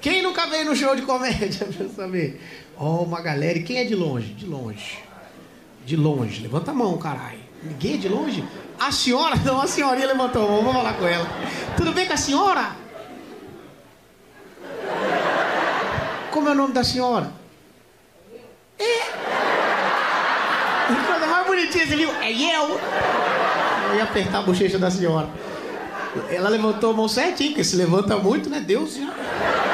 [0.00, 2.40] Quem nunca veio no show de comédia pra saber?
[2.76, 3.58] Ó, oh, uma galera.
[3.58, 4.32] E quem é de longe?
[4.32, 4.98] De longe.
[5.84, 6.42] De longe.
[6.42, 7.40] Levanta a mão, caralho.
[7.62, 8.44] Ninguém é de longe?
[8.78, 9.34] A senhora?
[9.44, 10.62] Não, a senhorinha levantou a mão.
[10.62, 11.26] Vou falar com ela.
[11.76, 12.76] Tudo bem com a senhora?
[16.30, 17.32] Como é o nome da senhora?
[18.78, 19.00] É.
[21.06, 22.10] Coisa mais bonitinha, você viu?
[22.12, 22.80] É eu.
[23.88, 25.28] Eu ia apertar a bochecha da senhora.
[26.30, 28.60] Ela levantou a mão certinho, porque se levanta muito, né?
[28.60, 29.67] Deus já.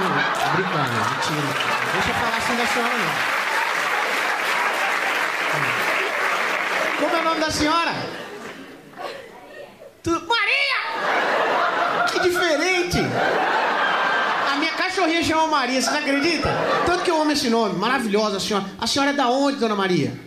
[0.00, 0.08] Não,
[0.54, 1.50] brincando, mentira.
[1.92, 3.40] Deixa eu falar assim da senhora, não.
[6.98, 7.92] Como é o nome da senhora?
[10.02, 10.10] Tu...
[10.10, 10.80] Maria!
[12.10, 12.98] Que diferente!
[14.50, 16.48] A minha cachorrinha chama Maria, você não acredita?
[16.86, 18.64] Tanto que eu amo esse nome, maravilhosa a senhora.
[18.80, 20.18] A senhora é da onde, dona Maria?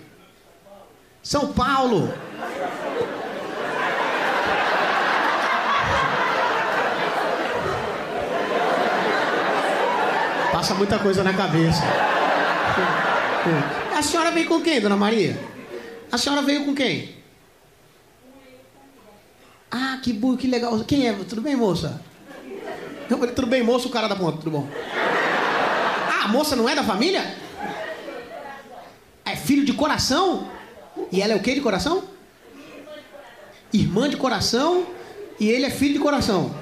[1.23, 2.13] São Paulo.
[10.63, 11.83] Passa muita coisa na cabeça.
[13.93, 15.37] A senhora veio com quem, dona Maria?
[16.09, 17.17] A senhora veio com quem?
[19.69, 20.79] Ah, que burro, que legal.
[20.85, 21.11] Quem é?
[21.11, 22.01] Tudo bem, moça?
[23.09, 24.69] Eu falei, tudo bem, moço, o cara da ponta, tudo bom.
[26.09, 27.35] Ah, a moça não é da família?
[29.25, 30.49] É filho de coração?
[31.11, 32.05] E ela é o que de coração?
[33.73, 34.87] Irmã de coração
[35.37, 36.55] e ele é filho de coração.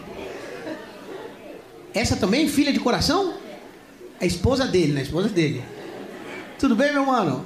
[1.94, 3.40] Essa também, filha de coração?
[4.22, 5.00] A esposa dele, né?
[5.00, 5.66] A esposa dele.
[6.60, 7.44] Tudo bem, meu mano?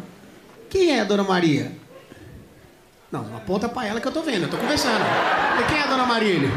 [0.69, 1.71] Quem é a dona Maria?
[3.09, 4.99] Não, aponta pra ela que eu tô vendo, eu tô conversando.
[5.61, 6.51] E quem é a dona Maria?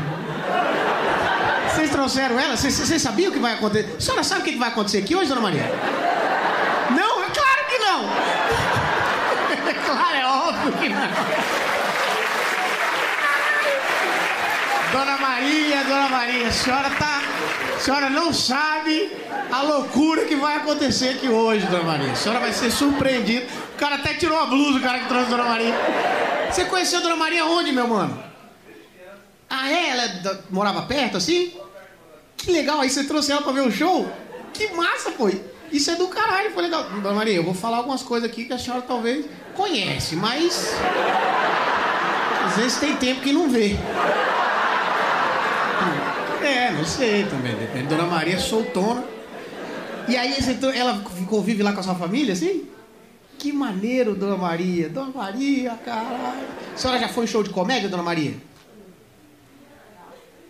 [1.71, 2.57] Vocês trouxeram ela?
[2.57, 3.95] Vocês, sabiam o que vai acontecer?
[3.97, 5.63] A senhora sabe o que vai acontecer aqui hoje, dona Maria?
[6.91, 7.23] Não?
[7.23, 8.05] É claro que não!
[9.69, 11.01] É claro, é óbvio que não.
[14.93, 17.18] Dona Maria, Dona Maria, a senhora tá.
[17.79, 19.09] A senhora não sabe
[19.53, 22.11] a loucura que vai acontecer aqui hoje, Dona Maria.
[22.11, 23.47] A senhora vai ser surpreendida.
[23.73, 25.75] O cara até tirou a blusa, o cara que trouxe a Dona Maria.
[26.51, 28.21] Você conheceu a Dona Maria onde, meu mano?
[29.49, 29.91] Ah, é?
[29.91, 31.53] Ela morava perto assim?
[32.37, 34.11] Que legal, aí você trouxe ela pra ver o show?
[34.53, 35.31] Que massa, pô!
[35.71, 36.83] Isso é do caralho, foi legal.
[36.83, 39.25] Dona Maria, eu vou falar algumas coisas aqui que a senhora talvez
[39.55, 40.75] conhece, mas.
[42.45, 43.77] Às vezes tem tempo que não vê.
[46.49, 47.89] É, não sei também, depende.
[47.89, 49.05] Dona Maria é soltona.
[50.09, 50.35] E aí
[50.75, 52.67] ela convive lá com a sua família, assim?
[53.39, 54.89] Que maneiro, Dona Maria.
[54.89, 56.47] Dona Maria, caralho.
[56.75, 58.35] A senhora já foi em show de comédia, Dona Maria?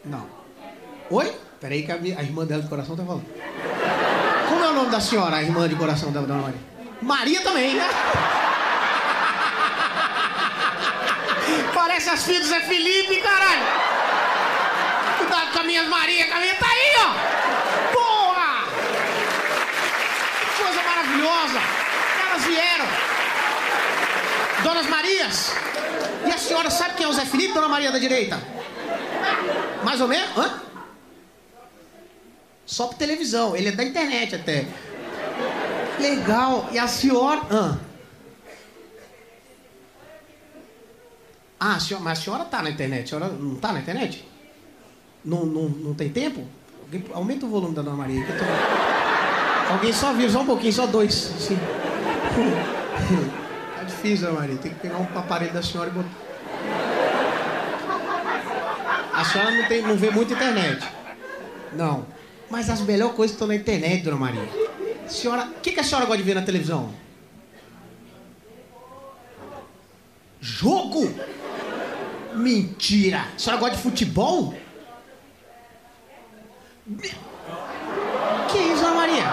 [0.04, 0.24] Não.
[1.10, 1.34] Oi?
[1.60, 3.24] Peraí que a, minha, a irmã dela de coração tá falando.
[4.48, 6.60] Como é o nome da senhora, a irmã de coração da Dona Maria?
[7.02, 7.88] Maria também, né?
[11.74, 13.87] Parece as filhas é Felipe, caralho!
[15.28, 17.92] Cuidado com a minha Maria, que a minha tá aí, ó!
[17.92, 18.64] Porra!
[20.56, 21.60] Que coisa maravilhosa!
[22.30, 22.86] Elas vieram!
[24.62, 25.52] Donas Marias!
[26.26, 28.40] E a senhora sabe quem é o Zé Felipe, Dona Maria da direita?
[29.84, 30.34] Mais ou menos?
[30.34, 30.62] Hã?
[32.64, 33.54] Só por televisão.
[33.54, 34.66] Ele é da internet até.
[36.00, 36.70] Legal.
[36.72, 37.42] E a senhora.
[37.50, 37.78] Ah,
[41.60, 43.04] ah a senhora, mas a senhora tá na internet.
[43.04, 44.26] A senhora não tá na internet?
[45.28, 46.42] Não, não, não tem tempo?
[46.82, 48.24] Alguém, aumenta o volume da Dona Maria.
[48.24, 49.74] Tô...
[49.74, 51.12] Alguém só viu, só um pouquinho, só dois.
[51.12, 51.58] Sim.
[53.76, 54.56] tá difícil, Dona Maria.
[54.56, 56.08] Tem que pegar um aparelho da senhora e botar.
[59.12, 60.82] A senhora não, tem, não vê muita internet.
[61.74, 62.06] Não.
[62.48, 64.48] Mas as melhores coisas estão na internet, dona Maria.
[65.06, 66.88] Senhora, o que, que a senhora gosta de ver na televisão?
[70.40, 71.12] Jogo?
[72.34, 73.26] Mentira!
[73.36, 74.54] A senhora gosta de futebol?
[78.50, 79.24] Que isso, dona Maria?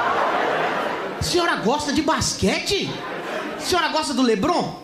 [1.19, 2.89] A senhora gosta de basquete?
[3.57, 4.83] A senhora gosta do Lebron?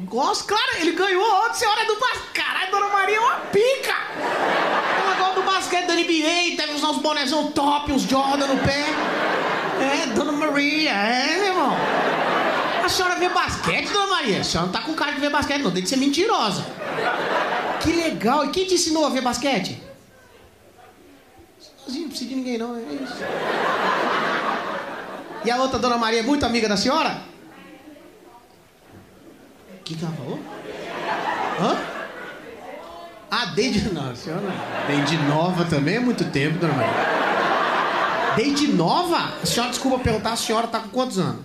[0.00, 2.32] Gosto, claro, ele ganhou ontem, senhora é do basquete.
[2.34, 3.98] Caralho, dona Maria é uma pica!
[5.58, 8.86] basquete da NBA, deve usar uns bonezão top, uns Jordan no pé.
[9.80, 11.76] É, Dona Maria, é, meu irmão.
[12.84, 14.40] A senhora vê basquete, Dona Maria?
[14.40, 15.70] A senhora não tá com cara de ver basquete, não.
[15.70, 16.64] Tem que ser mentirosa.
[17.80, 18.46] Que legal.
[18.46, 19.87] E quem te ensinou a ver basquete?
[21.88, 22.76] Sozinho, não precisa de ninguém, não.
[22.76, 23.16] É isso.
[25.42, 27.22] E a outra Dona Maria é muito amiga da senhora?
[29.72, 30.38] O que, que ela falou?
[31.58, 31.78] Hã?
[33.30, 33.90] Ah, desde.
[33.90, 34.42] Não, senhora.
[34.86, 38.34] Desde nova também é muito tempo, dona Maria.
[38.36, 39.38] Desde nova?
[39.42, 41.42] A senhora, desculpa perguntar, a senhora está com quantos anos?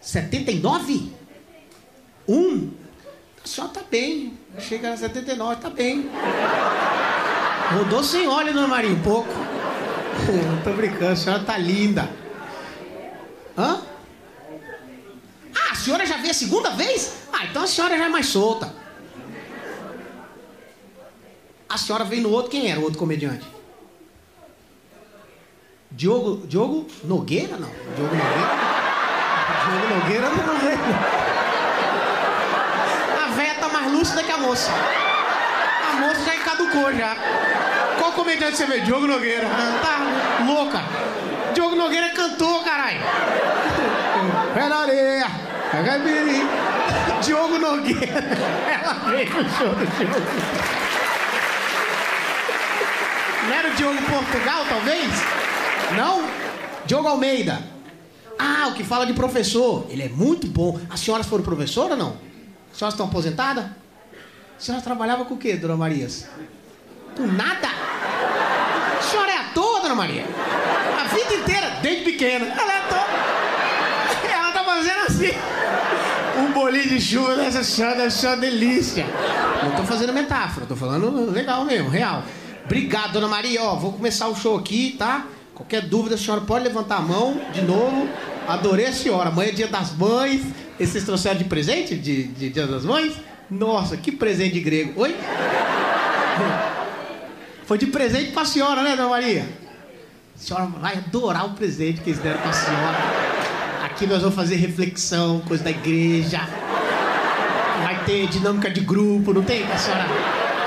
[0.00, 1.12] 79?
[2.26, 2.70] Um?
[3.44, 4.38] A senhora está bem.
[4.58, 6.08] Chega a 79, está bem.
[7.72, 9.28] Rodou sem óleo, dona Maria, um pouco.
[10.64, 12.10] Tô brincando, a senhora tá linda.
[13.56, 13.80] Hã?
[15.54, 17.14] Ah, a senhora já veio a segunda vez?
[17.32, 18.74] Ah, então a senhora já é mais solta.
[21.68, 23.46] A senhora veio no outro, quem era o outro comediante?
[25.92, 27.70] Diogo, Diogo Nogueira, não?
[27.94, 28.48] Diogo Nogueira?
[29.64, 30.80] Diogo Nogueira não veio.
[33.24, 34.72] A véia tá mais lúcida que a moça.
[36.00, 37.16] Moça já encaducou já.
[37.98, 38.80] Qual comediante você vê?
[38.80, 39.46] Diogo Nogueira.
[39.82, 40.82] Tá louca.
[41.52, 43.00] Diogo Nogueira é cantor, caralho.
[44.54, 45.26] Pé na areia.
[47.22, 48.20] Diogo Nogueira.
[48.82, 50.26] Ela veio no show do Diogo.
[53.46, 55.10] Não era o Diogo Portugal, talvez?
[55.96, 56.24] Não?
[56.86, 57.60] Diogo Almeida.
[58.38, 59.86] Ah, o que fala de professor.
[59.90, 60.80] Ele é muito bom.
[60.88, 62.16] As senhoras foram professora ou não?
[62.72, 63.66] As senhoras estão aposentadas?
[64.60, 66.28] A senhora trabalhava com o quê, dona Marias?
[67.16, 67.68] Com nada?
[68.98, 70.22] A senhora é ator, dona Maria?
[71.00, 72.44] A vida inteira, desde pequena.
[72.44, 74.30] Ela é ator.
[74.30, 75.32] Ela tá fazendo assim.
[76.38, 79.06] Um bolinho de chuva dessa senhora deve ser delícia.
[79.62, 82.22] Não tô fazendo metáfora, tô falando legal mesmo, real.
[82.66, 83.62] Obrigado, dona Maria.
[83.62, 85.24] Ó, vou começar o show aqui, tá?
[85.54, 88.06] Qualquer dúvida, a senhora pode levantar a mão de novo.
[88.46, 89.30] Adorei a senhora.
[89.30, 90.42] Amanhã é dia das mães.
[90.78, 93.14] E vocês trouxeram de presente de, de dia das mães?
[93.50, 95.00] Nossa, que presente de grego.
[95.00, 95.16] Oi?
[97.66, 99.48] Foi de presente pra senhora, né, dona Maria?
[100.34, 102.98] A senhora vai adorar o presente que eles deram pra senhora.
[103.84, 106.40] Aqui nós vamos fazer reflexão, coisa da igreja.
[107.82, 109.66] Vai ter dinâmica de grupo, não tem?
[109.66, 110.06] Que a senhora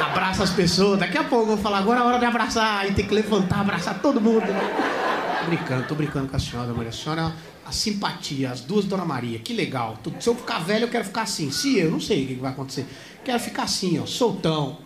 [0.05, 0.99] abraça as pessoas.
[0.99, 2.87] Daqui a pouco eu vou falar, agora é hora de abraçar.
[2.89, 4.45] E tem que levantar, abraçar todo mundo.
[4.45, 6.89] Tô brincando, tô brincando com a senhora, Maria.
[6.89, 7.31] A senhora,
[7.65, 9.97] a simpatia, as duas Dona Maria, que legal.
[10.19, 11.51] Se eu ficar velho, eu quero ficar assim.
[11.51, 12.85] Se eu, não sei o que vai acontecer.
[13.23, 14.77] Quero ficar assim, ó, soltão.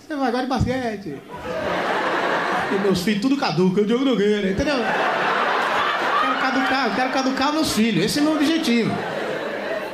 [0.00, 1.16] Você vai agora de basquete.
[2.70, 4.76] E meus filhos tudo caduca, o Diogo Nogueira, entendeu?
[4.76, 8.04] Quero caducar, quero caducar meus filhos.
[8.04, 8.90] Esse é meu objetivo.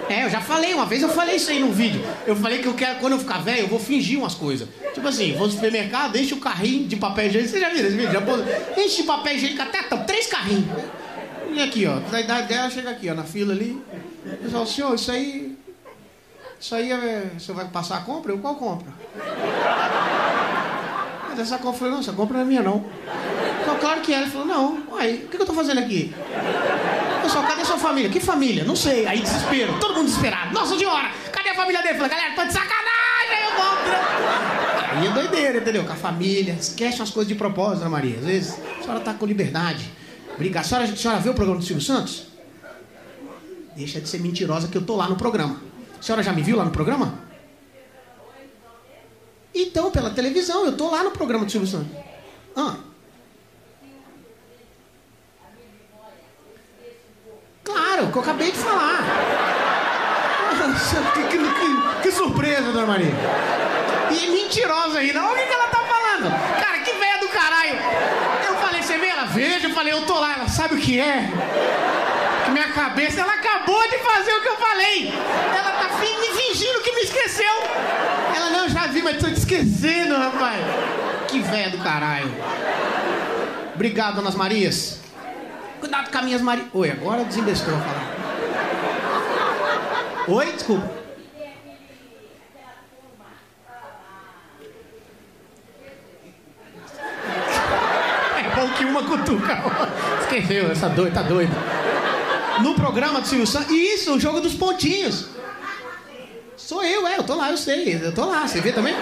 [0.09, 2.05] É, eu já falei, uma vez eu falei isso aí no vídeo.
[2.27, 4.69] Eu falei que eu quero, quando eu ficar velho, eu vou fingir umas coisas.
[4.93, 7.53] Tipo assim, vou no supermercado, enche o carrinho de papel higiênico.
[7.53, 8.13] Você já viu esse vídeo?
[8.13, 8.43] Já pôs,
[8.77, 10.67] enche de papel higiênico até três carrinhos.
[11.53, 13.81] E aqui, ó, da idade dela, chega aqui, ó, na fila ali.
[14.43, 15.57] Eu falo, senhor, isso aí.
[16.61, 17.33] Isso aí é.
[17.37, 18.33] O senhor vai passar a compra?
[18.33, 18.93] Eu qual compra?
[21.29, 22.85] Mas essa compra, falei, não, essa compra não é minha não.
[23.63, 24.23] Então, claro que é.
[24.23, 26.15] Ele falou, não, uai, o que, eu tô fazendo aqui?
[27.23, 28.11] Pessoal, cadê sua família?
[28.11, 28.65] Que família?
[28.65, 29.07] Não sei.
[29.07, 30.53] Aí desespero, todo mundo desesperado.
[30.53, 31.95] Nossa senhora, cadê a família dele?
[31.95, 33.93] Falei, galera, tô de sacanagem, eu compro.
[34.97, 35.85] Aí é doideira, entendeu?
[35.85, 38.19] Com a família, esquece umas coisas de propósito, Ana Maria.
[38.19, 39.91] Às vezes a senhora tá com liberdade.
[40.35, 40.65] Obrigado.
[40.65, 42.27] A senhora, a senhora viu o programa do Silvio Santos?
[43.77, 45.61] Deixa de ser mentirosa que eu tô lá no programa.
[45.99, 47.19] A senhora já me viu lá no programa?
[49.55, 51.97] Então, pela televisão, eu tô lá no programa do Silvio Santos.
[52.57, 52.77] Ah.
[57.63, 59.01] Claro, que eu acabei de falar.
[60.59, 63.15] Nossa, que, que, que, que surpresa, dona Maria.
[64.11, 65.25] E mentirosa ainda.
[65.25, 66.61] Olha o que ela tá falando.
[66.61, 67.79] Cara, que velha do caralho.
[68.47, 68.83] Eu falei,
[69.35, 70.35] Veja, eu falei, eu tô lá.
[70.35, 71.29] Ela sabe o que é?
[72.45, 75.13] Que minha cabeça, ela acabou de fazer o que eu falei.
[75.59, 77.53] Ela tá me fingindo que me esqueceu.
[78.37, 80.61] Ela, não, já vi, mas tô te esquecendo, rapaz.
[81.29, 82.31] Que velha do caralho.
[83.75, 85.01] Obrigado, donas Marias.
[85.81, 86.69] Cuidado com as minhas Marias.
[86.73, 88.15] Oi, agora desembestou a falar.
[90.29, 90.91] Oi, desculpa.
[98.39, 99.63] É bom que uma cutuca.
[100.21, 101.55] Esqueceu, essa doida, tá doida.
[102.61, 103.71] No programa do Silvio Santos.
[103.71, 105.29] Isso, o jogo dos pontinhos.
[106.57, 108.01] Sou eu, é, eu tô lá, eu sei.
[108.03, 108.95] Eu tô lá, você vê também?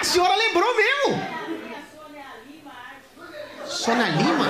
[0.00, 1.38] A senhora lembrou mesmo.
[3.66, 4.46] Sônia Lima?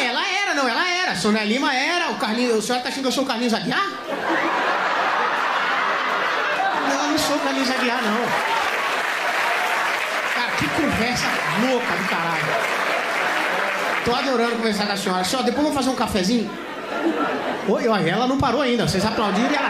[0.00, 1.16] Ela era, não, ela era.
[1.16, 2.10] Sônia Lima era.
[2.10, 2.58] O Carlinhos.
[2.58, 3.86] O senhor tá achando que eu sou o Carlinhos Aguiar?
[6.88, 8.48] Não, eu não sou o Carlinhos Aguiar, não.
[10.34, 11.26] Cara, que conversa
[11.66, 12.77] louca do caralho.
[14.08, 15.22] Tô adorando conversar com a senhora.
[15.22, 16.50] Senhora, depois vamos fazer um cafezinho?
[17.68, 18.88] Oi, olha, ela não parou ainda.
[18.88, 19.68] Vocês aplaudiram e ela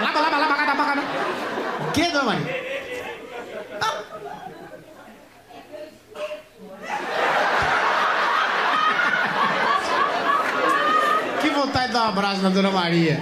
[1.93, 2.65] que, dona Maria?
[3.81, 4.03] Ah.
[11.43, 13.21] Que vontade de dar um abraço na Dona Maria.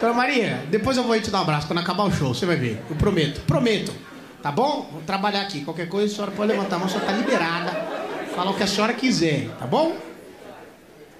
[0.00, 2.56] Dona Maria, depois eu vou te dar um abraço quando acabar o show, você vai
[2.56, 2.82] ver.
[2.88, 3.92] Eu prometo, prometo.
[4.42, 4.88] Tá bom?
[4.90, 5.60] Vou trabalhar aqui.
[5.66, 7.72] Qualquer coisa, a senhora pode levantar a mão, a senhora tá liberada.
[8.34, 10.15] Fala o que a senhora quiser, tá bom?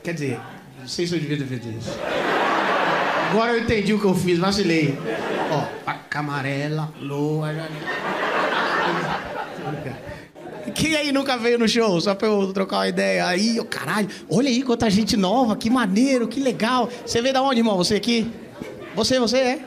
[0.06, 0.40] Quer dizer,
[0.78, 1.90] não sei se eu devia ter feito isso.
[3.28, 4.96] Agora eu entendi o que eu fiz, vacilei.
[5.50, 7.52] Ó, faca amarela, loa.
[10.76, 12.00] Quem aí nunca veio no show?
[12.00, 13.26] Só pra eu trocar uma ideia.
[13.26, 16.88] Aí, oh, caralho, olha aí quanta gente nova, que maneiro, que legal.
[17.04, 17.76] Você veio da onde, irmão?
[17.76, 18.30] Você aqui?
[18.94, 19.58] Você, você é?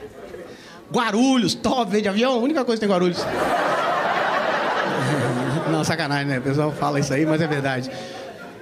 [0.89, 2.31] Guarulhos, top, veio de avião?
[2.31, 3.25] A única coisa que tem Guarulhos.
[5.69, 6.39] Não, sacanagem, né?
[6.39, 7.91] O pessoal fala isso aí, mas é verdade.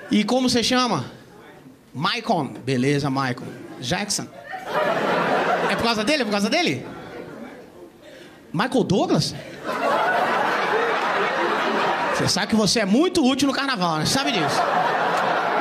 [0.10, 1.06] E como você chama?
[1.98, 2.54] Maicon.
[2.64, 3.48] Beleza, Maicon.
[3.82, 4.28] Jackson.
[5.70, 6.22] É por causa dele?
[6.22, 6.86] É por causa dele?
[8.54, 9.34] Michael Douglas?
[12.14, 14.06] Você sabe que você é muito útil no carnaval, né?
[14.06, 14.62] Você sabe disso?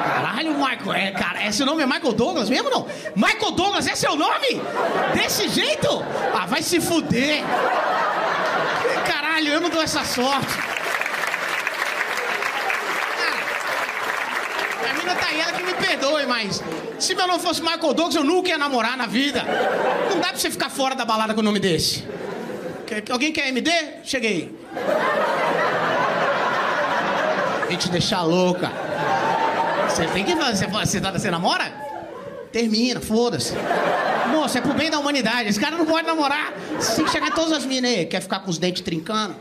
[0.05, 2.87] Caralho, Michael, é, cara, esse nome é Michael Douglas mesmo não?
[3.14, 4.61] Michael Douglas é seu nome?
[5.14, 6.05] Desse jeito?
[6.35, 7.43] Ah, vai se fuder.
[9.07, 10.75] Caralho, eu não dou essa sorte.
[15.14, 16.62] Tá aí, ela que me perdoe, mas
[16.98, 19.42] se meu nome fosse Michael Douglas, eu nunca ia namorar na vida.
[20.10, 22.04] Não dá pra você ficar fora da balada com o nome desse.
[23.10, 23.70] Alguém quer MD?
[24.04, 24.54] Cheguei.
[27.68, 28.70] Vem te deixar louca.
[29.88, 30.68] Você tem que fazer.
[30.68, 31.72] Você, tá, você namora?
[32.52, 33.54] Termina, foda-se.
[34.30, 35.48] Moça, é pro bem da humanidade.
[35.48, 36.52] Esse cara não pode namorar.
[36.78, 38.06] Você tem que chegar em todas as minas aí.
[38.06, 39.34] Quer ficar com os dentes trincando?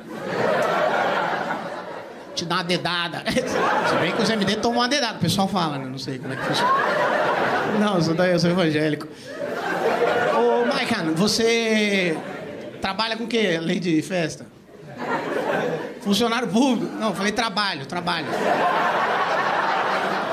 [2.35, 3.23] Te dar uma dedada.
[3.31, 5.85] Se bem que os MD tomam uma dedada, o pessoal fala, né?
[5.85, 6.73] Não sei como é que funciona.
[7.79, 9.07] Não, eu sou, eu sou evangélico.
[10.35, 12.17] Ô, Maican, você
[12.81, 13.57] trabalha com o quê?
[13.61, 14.45] Lei de festa?
[16.01, 16.93] Funcionário público.
[16.97, 18.27] Não, falei trabalho, trabalho.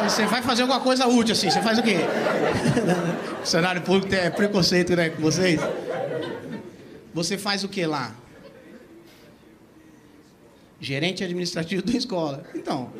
[0.04, 1.98] Você vai fazer alguma coisa útil assim, você faz o quê?
[3.40, 5.60] Funcionário público é preconceito, né, com vocês?
[7.14, 8.12] Você faz o que lá?
[10.82, 12.42] Gerente administrativo da escola.
[12.54, 12.92] Então.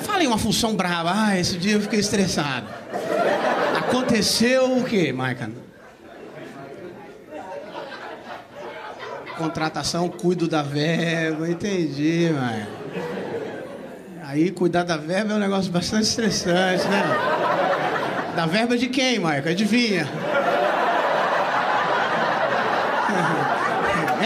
[0.00, 1.10] Falei uma função brava.
[1.12, 2.68] Ah, esse dia eu fiquei estressado.
[3.76, 5.66] Aconteceu o quê, Maicon?
[9.36, 12.66] contratação, cuido da verba, entendi, mano.
[14.24, 17.02] Aí cuidar da verba é um negócio bastante estressante, né?
[18.34, 19.48] Da verba de quem, Maico?
[19.48, 20.06] Adivinha?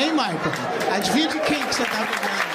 [0.00, 0.48] Hein, Maico?
[0.92, 2.50] Adivinha de quem que você tá cuidando?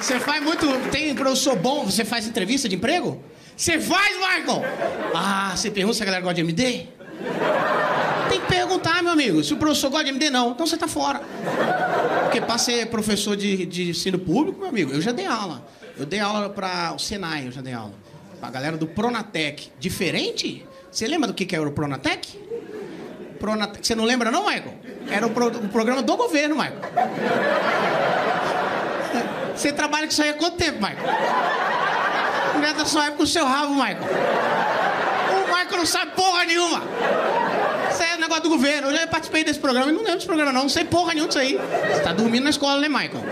[0.00, 0.66] Você faz muito.
[0.90, 3.20] Tem professor bom, você faz entrevista de emprego?
[3.56, 4.62] Você faz, Michael?
[5.14, 6.86] Ah, você pergunta se a galera gosta de MD?
[8.28, 9.42] Tem que perguntar, meu amigo.
[9.42, 10.52] Se o professor gosta de MD, não.
[10.52, 11.22] Então você tá fora.
[12.24, 15.66] Porque para ser professor de, de ensino público, meu amigo, eu já dei aula.
[15.98, 17.94] Eu dei aula para o Senai, eu já dei aula.
[18.38, 19.70] Pra galera do Pronatec.
[19.80, 20.64] Diferente?
[20.90, 22.45] Você lembra do que, que era o Pronatec?
[23.36, 23.86] Pronatec.
[23.86, 24.74] Você não lembra, não, Michael?
[25.10, 26.80] Era o, pro, programa do governo, Michael.
[29.54, 31.06] Você trabalha com isso aí há quanto tempo, Michael?
[32.54, 33.98] Não é da sua época o seu rabo, Michael.
[35.30, 36.82] O Michael não sabe porra nenhuma.
[37.90, 38.88] Isso é negócio do governo.
[38.88, 40.62] Eu já participei desse programa e não lembro desse programa, não.
[40.62, 41.58] Não sei porra nenhuma disso aí.
[41.92, 43.24] Você tá dormindo na escola, né, Michael?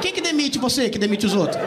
[0.00, 1.60] Quem que demite você que demite os outros?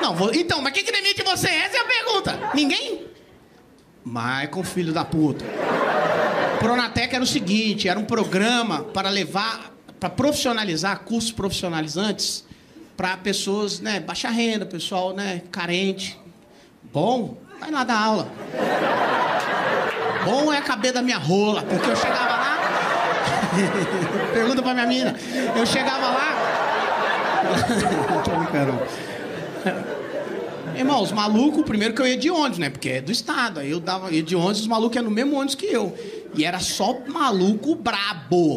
[0.00, 0.32] Não, vou...
[0.32, 1.48] então, mas quem que demite você?
[1.48, 2.50] Essa é a pergunta.
[2.54, 3.06] Ninguém?
[4.04, 5.44] Michael, filho da puta.
[6.66, 12.44] Pronatec era o seguinte, era um programa para levar, para profissionalizar cursos profissionalizantes
[12.96, 16.18] para pessoas, né, baixa renda, pessoal, né, carente.
[16.92, 18.28] Bom, vai lá dar aula.
[20.24, 22.58] Bom é caber da minha rola, porque eu chegava lá.
[24.34, 25.16] Pergunta pra minha mina.
[25.54, 26.34] Eu chegava lá.
[28.24, 28.82] Tô brincando.
[30.76, 32.70] Irmão, os malucos, primeiro que eu ia de ônibus, né?
[32.70, 33.60] Porque é do estado.
[33.60, 35.96] Aí eu dava, ia de ônibus, os malucos iam no mesmo ônibus que eu.
[36.34, 38.56] E era só maluco brabo.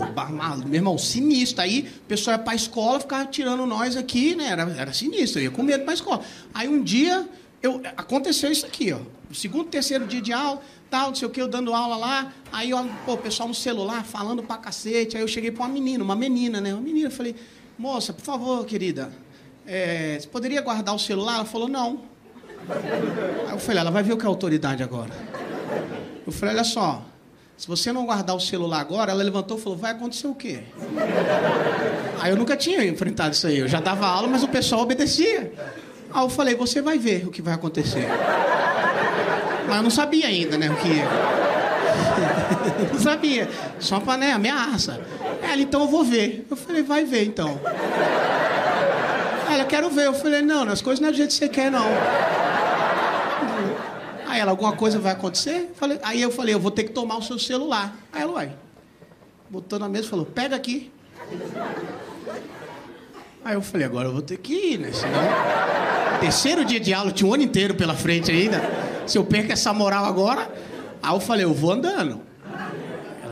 [0.66, 1.62] Meu irmão, sinistro.
[1.62, 4.48] Aí o pessoal ia pra escola, ficava tirando nós aqui, né?
[4.48, 6.22] Era, era sinistro, eu ia com medo pra escola.
[6.54, 7.28] Aí um dia,
[7.62, 9.00] eu, aconteceu isso aqui, ó.
[9.34, 10.60] Segundo, terceiro dia de aula,
[10.90, 12.34] tal, não sei o que, eu dando aula lá.
[12.52, 15.16] Aí, ó, pô, o pessoal no celular falando pra cacete.
[15.16, 16.74] Aí eu cheguei pra uma menina, uma menina, né?
[16.74, 17.36] Uma menina, eu falei,
[17.78, 19.12] moça, por favor, querida,
[19.66, 21.36] é, você poderia guardar o celular?
[21.36, 22.02] Ela falou, não.
[23.48, 25.12] Aí eu falei, ela vai ver o que é autoridade agora.
[26.26, 27.06] Eu falei, olha só,
[27.60, 30.62] se você não guardar o celular agora, ela levantou e falou, vai acontecer o quê?
[32.22, 33.60] Aí eu nunca tinha enfrentado isso aí.
[33.60, 35.52] Eu já dava aula, mas o pessoal obedecia.
[36.10, 38.08] Aí eu falei, você vai ver o que vai acontecer.
[39.68, 41.04] Mas eu não sabia ainda, né, o que ia.
[42.94, 43.50] não sabia.
[43.78, 45.02] Só para, né, ameaça.
[45.44, 46.48] Ela, então eu vou ver.
[46.50, 47.60] Eu falei, vai ver então.
[49.52, 50.06] Ela, quero ver.
[50.06, 51.86] Eu falei, não, as coisas não é do jeito que você quer, não.
[54.30, 55.72] Aí ela, alguma coisa vai acontecer?
[55.74, 57.98] Falei, aí eu falei, eu vou ter que tomar o seu celular.
[58.14, 58.52] Aí ela, vai.
[59.50, 60.92] Botou na mesa e falou, pega aqui.
[63.44, 64.92] Aí eu falei, agora eu vou ter que ir, né?
[64.92, 65.20] Senão.
[66.20, 68.62] Terceiro dia de aula, tinha um ano inteiro pela frente ainda.
[69.08, 70.48] Se eu perco essa moral agora.
[71.02, 72.22] Aí eu falei, eu vou andando.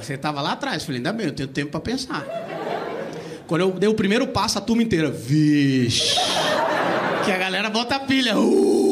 [0.02, 0.84] Você estava lá atrás.
[0.84, 2.26] Falei, ainda bem, eu tenho tempo para pensar.
[3.46, 6.16] Quando eu dei o primeiro passo, a turma inteira, vixe.
[7.24, 8.36] Que a galera bota a pilha.
[8.36, 8.87] Uh!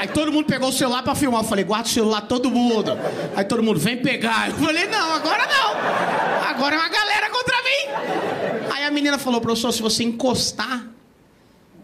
[0.00, 1.42] Aí todo mundo pegou o celular para filmar.
[1.42, 2.96] Eu falei, guarda o celular todo mundo.
[3.36, 4.48] Aí todo mundo, vem pegar.
[4.48, 6.48] Eu falei, não, agora não.
[6.48, 8.70] Agora é uma galera contra mim.
[8.72, 10.86] Aí a menina falou, professor, se você encostar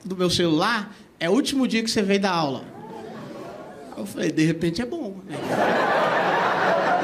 [0.02, 2.64] do meu celular, é o último dia que você veio da aula.
[3.98, 5.16] Eu falei, de repente é bom.
[5.28, 5.36] Né?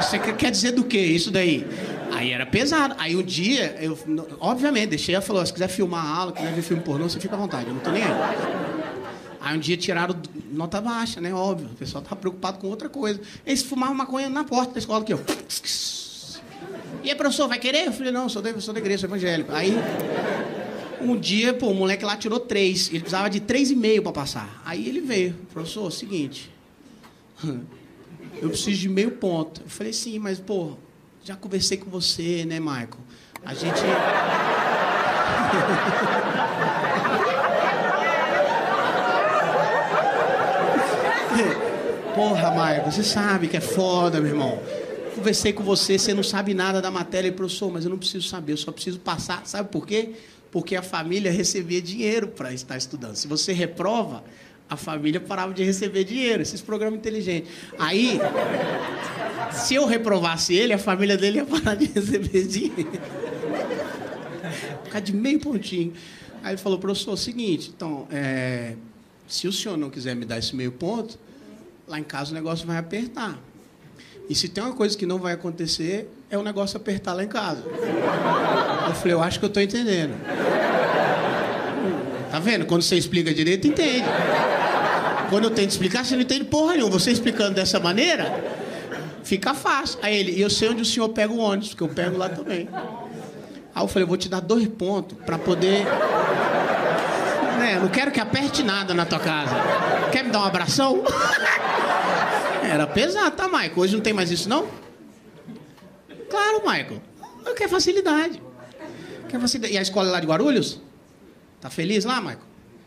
[0.01, 1.63] Você quer dizer do que isso daí?
[2.11, 2.95] Aí era pesado.
[2.97, 3.95] Aí um dia, eu,
[4.39, 7.35] obviamente, deixei ela falou: se quiser filmar a aula, quiser ver filme pornô, você fica
[7.35, 8.72] à vontade, eu não tô nem aí.
[9.43, 10.15] Aí um dia tiraram
[10.53, 11.33] nota baixa, né?
[11.33, 11.67] Óbvio.
[11.67, 13.19] O pessoal tava preocupado com outra coisa.
[13.45, 15.19] Eles fumavam maconha na porta da escola aqui, ó.
[17.03, 17.87] E aí, professor, vai querer?
[17.87, 19.51] Eu falei, não, sou da, sou da igreja, sou evangélico.
[19.51, 19.73] Aí,
[21.01, 22.87] um dia, pô, o moleque lá tirou três.
[22.87, 24.61] Ele precisava de três e meio para passar.
[24.63, 25.35] Aí ele veio.
[25.51, 26.49] Professor, seguinte.
[28.41, 29.59] Eu preciso de meio ponto.
[29.61, 30.77] Eu falei, sim, mas, pô,
[31.21, 32.97] já conversei com você, né, Michael?
[33.43, 33.81] A gente.
[42.15, 44.61] Porra, Michael, você sabe que é foda, meu irmão.
[45.15, 48.53] Conversei com você, você não sabe nada da matéria, professor, mas eu não preciso saber,
[48.53, 49.45] eu só preciso passar.
[49.45, 50.11] Sabe por quê?
[50.51, 53.15] Porque a família recebia dinheiro para estar estudando.
[53.15, 54.23] Se você reprova,
[54.69, 57.49] a família parava de receber dinheiro, esses programas inteligentes.
[57.79, 58.19] Aí,
[59.51, 62.91] se eu reprovasse ele, a família dele ia parar de receber dinheiro.
[64.83, 65.93] Ficar de meio pontinho.
[66.43, 68.75] Aí ele falou, professor, é o seguinte, então, é,
[69.27, 71.17] se o senhor não quiser me dar esse meio ponto,
[71.87, 73.37] lá em casa o negócio vai apertar.
[74.29, 77.27] E se tem uma coisa que não vai acontecer, é o negócio apertar lá em
[77.27, 77.63] casa.
[78.87, 80.13] Eu falei, eu acho que eu estou entendendo.
[82.31, 82.65] Tá vendo?
[82.65, 84.05] Quando você explica direito, entende.
[85.29, 86.91] Quando eu tento explicar, você não entende porra nenhuma.
[86.91, 88.33] Você explicando dessa maneira,
[89.23, 89.99] fica fácil.
[90.01, 92.29] Aí ele, e eu sei onde o senhor pega o ônibus, porque eu pego lá
[92.29, 92.69] também.
[93.75, 95.85] Aí eu falei, vou te dar dois pontos para poder.
[97.59, 99.55] Né, não quero que aperte nada na tua casa.
[100.13, 101.03] Quer me dar um abração?
[102.61, 103.73] Era pesado, tá, Michael?
[103.75, 104.69] Hoje não tem mais isso, não?
[106.29, 107.01] Claro, Michael.
[107.43, 108.39] Eu quero facilidade.
[109.27, 109.73] Quer facilidade.
[109.73, 110.79] E a escola lá de Guarulhos?
[111.59, 112.41] Tá feliz lá, Michael?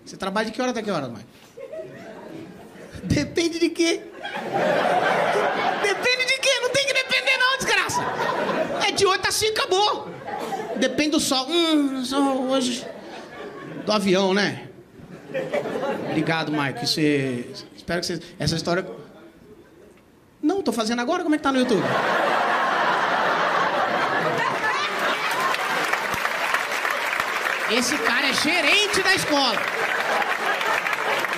[0.04, 1.26] Você trabalha de que hora até que hora, Michael?
[3.02, 4.02] Depende de quê?
[5.82, 6.60] Depende de quê?
[6.62, 8.02] Não tem que depender não, desgraça.
[8.86, 10.08] É de 8 a 5, acabou.
[10.76, 11.44] Depende do sol.
[11.48, 12.86] Hum, só hoje...
[13.84, 14.65] Do avião, né?
[16.11, 16.87] Obrigado, Mike.
[16.87, 17.46] Você...
[17.77, 18.20] Espero que você...
[18.38, 18.87] Essa história...
[20.42, 21.22] Não, tô fazendo agora.
[21.22, 21.83] Como é que tá no YouTube?
[27.70, 29.57] Esse cara é gerente da escola.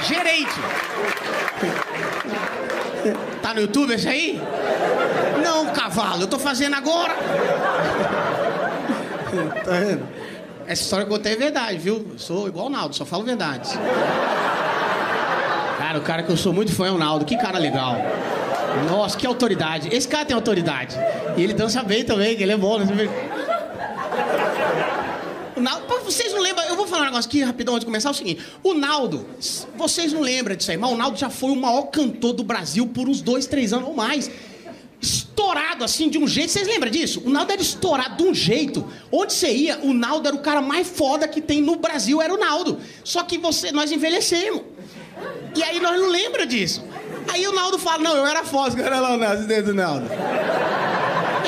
[0.03, 0.55] Gerente.
[3.41, 4.41] Tá no YouTube esse aí?
[5.43, 7.15] Não, cavalo, eu tô fazendo agora.
[9.65, 10.07] tá vendo?
[10.69, 12.07] Essa história que eu contei é verdade, viu?
[12.13, 13.73] Eu sou igual o Naldo, só falo verdades.
[15.79, 17.25] Cara, o cara que eu sou muito fã é o Naldo.
[17.25, 17.97] Que cara legal.
[18.91, 19.89] Nossa, que autoridade.
[19.91, 20.95] Esse cara tem autoridade.
[21.39, 22.79] E ele dança bem também, que ele é bom.
[22.81, 22.87] Né?
[25.57, 28.11] O Naldo, vocês não lembram, eu vou falar um negócio aqui rapidão antes de começar,
[28.11, 28.45] é o seguinte.
[28.63, 29.27] O Naldo,
[29.75, 32.87] vocês não lembram disso aí, mas o Naldo já foi o maior cantor do Brasil
[32.87, 34.31] por uns dois, três anos ou mais.
[35.39, 37.23] Estourado assim, de um jeito, vocês lembram disso?
[37.25, 38.85] O Naldo era estourado de um jeito.
[39.13, 42.35] Onde você ia, o Naldo era o cara mais foda que tem no Brasil, era
[42.35, 42.81] o Naldo.
[43.05, 44.63] Só que você, nós envelhecemos.
[45.55, 46.85] E aí nós não lembra disso.
[47.33, 50.07] Aí o Naldo fala, não, eu era foda, era lá o Naldo, do Naldo.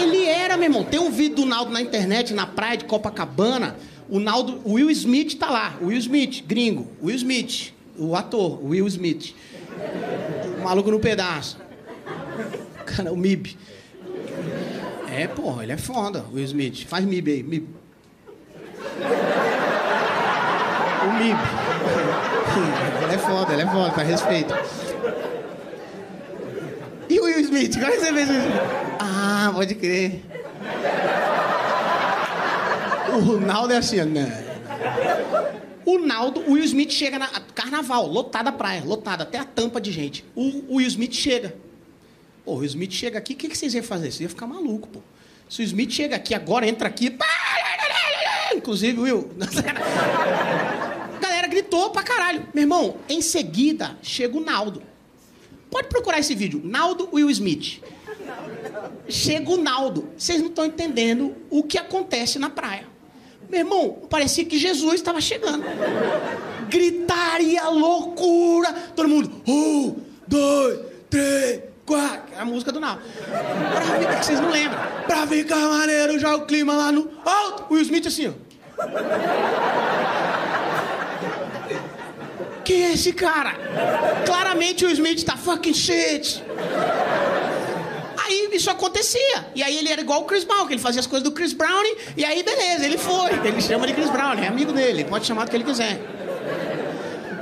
[0.01, 0.85] Ele era, meu irmão.
[0.85, 3.77] Tem um vídeo do Naldo na internet, na praia de Copacabana.
[4.09, 5.77] O Naldo, o Will Smith tá lá.
[5.81, 6.87] O Will Smith, gringo.
[7.03, 9.35] Will Smith, o ator, Will Smith.
[10.61, 11.59] O maluco no pedaço.
[12.87, 13.57] Cara, o Mib.
[15.13, 16.87] É, porra, ele é foda, Will Smith.
[16.87, 17.69] Faz Mib aí, Mib.
[21.03, 21.39] O Mib.
[23.03, 24.55] ele é foda, ele é foda, tá respeito.
[27.09, 27.75] E o Will Smith?
[27.75, 28.29] Como é que você fez?
[29.01, 30.23] Ah, pode crer.
[33.13, 34.47] O Naldo é assim, né?
[35.85, 39.81] O Naldo, o Will Smith chega na carnaval, lotada a praia, lotada, até a tampa
[39.81, 40.25] de gente.
[40.37, 41.55] O, o Will Smith chega.
[42.45, 44.11] Pô, o Smith chega aqui, o que, que vocês iam fazer?
[44.11, 45.01] Vocês iam ficar maluco, pô.
[45.49, 47.17] Se o Smith chega aqui agora, entra aqui.
[48.55, 49.31] Inclusive, Will.
[51.17, 52.47] A galera gritou pra caralho.
[52.55, 54.83] Meu irmão, em seguida chega o Naldo.
[55.71, 56.61] Pode procurar esse vídeo.
[56.65, 57.83] Naldo Will Smith.
[59.09, 60.09] Chega o Naldo.
[60.17, 62.87] Vocês não estão entendendo o que acontece na praia.
[63.49, 65.65] Meu irmão, parecia que Jesus estava chegando.
[66.69, 68.73] Gritaria, loucura.
[68.95, 71.63] Todo mundo, um, dois, três,
[72.39, 73.03] a música do Naldo.
[73.73, 74.81] Pra ficar, vocês não lembram.
[75.07, 77.73] Pra ficar maneiro, já o clima lá no alto.
[77.73, 78.51] Will Smith assim, ó.
[82.65, 83.55] Quem é esse cara?
[84.25, 86.43] Claramente o Smith tá fucking shit.
[88.25, 89.47] Aí isso acontecia.
[89.55, 91.53] E aí ele era igual o Chris Brown, que ele fazia as coisas do Chris
[91.53, 91.83] Brown,
[92.17, 93.33] e aí beleza, ele foi.
[93.45, 96.01] Ele chama de Chris Brown, é amigo dele, pode chamar do que ele quiser.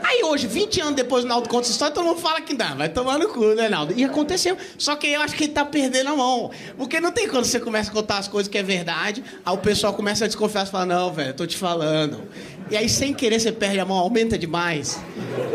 [0.09, 2.73] Aí hoje, 20 anos depois o Naldo conta essa história, todo mundo fala que dá,
[2.73, 3.93] vai tomar no cu, né, Naldo?
[3.95, 4.57] E aconteceu.
[4.79, 6.51] Só que eu acho que ele tá perdendo a mão.
[6.79, 9.59] Porque não tem quando você começa a contar as coisas que é verdade, aí o
[9.59, 12.23] pessoal começa a desconfiar e fala, não, velho, tô te falando.
[12.71, 14.99] E aí, sem querer, você perde a mão, aumenta demais.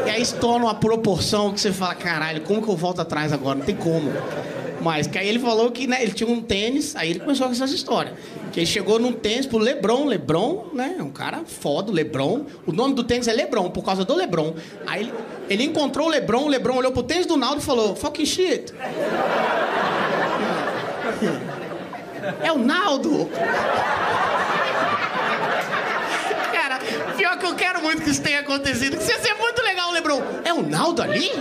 [0.06, 3.34] E aí se torna uma proporção que você fala, caralho, como que eu volto atrás
[3.34, 3.58] agora?
[3.58, 4.12] Não tem como.
[4.84, 7.54] Mas que aí ele falou que né, ele tinha um tênis, aí ele começou com
[7.54, 8.14] essas histórias.
[8.52, 10.98] Que ele chegou num tênis pro Lebron, Lebron, né?
[11.00, 12.46] Um cara foda, Lebron.
[12.68, 14.54] O nome do tênis é Lebron, por causa do Lebron.
[14.86, 15.14] Aí ele,
[15.50, 18.74] ele encontrou o Lebron, o Lebron olhou pro tênis do Naldo e falou, fucking shit.
[22.44, 23.30] É o Naldo.
[26.52, 26.80] Cara,
[27.16, 28.98] pior que eu quero muito que isso tenha acontecido.
[28.98, 30.22] Que ia ser muito legal Lebron.
[30.44, 31.32] É o Naldo ali?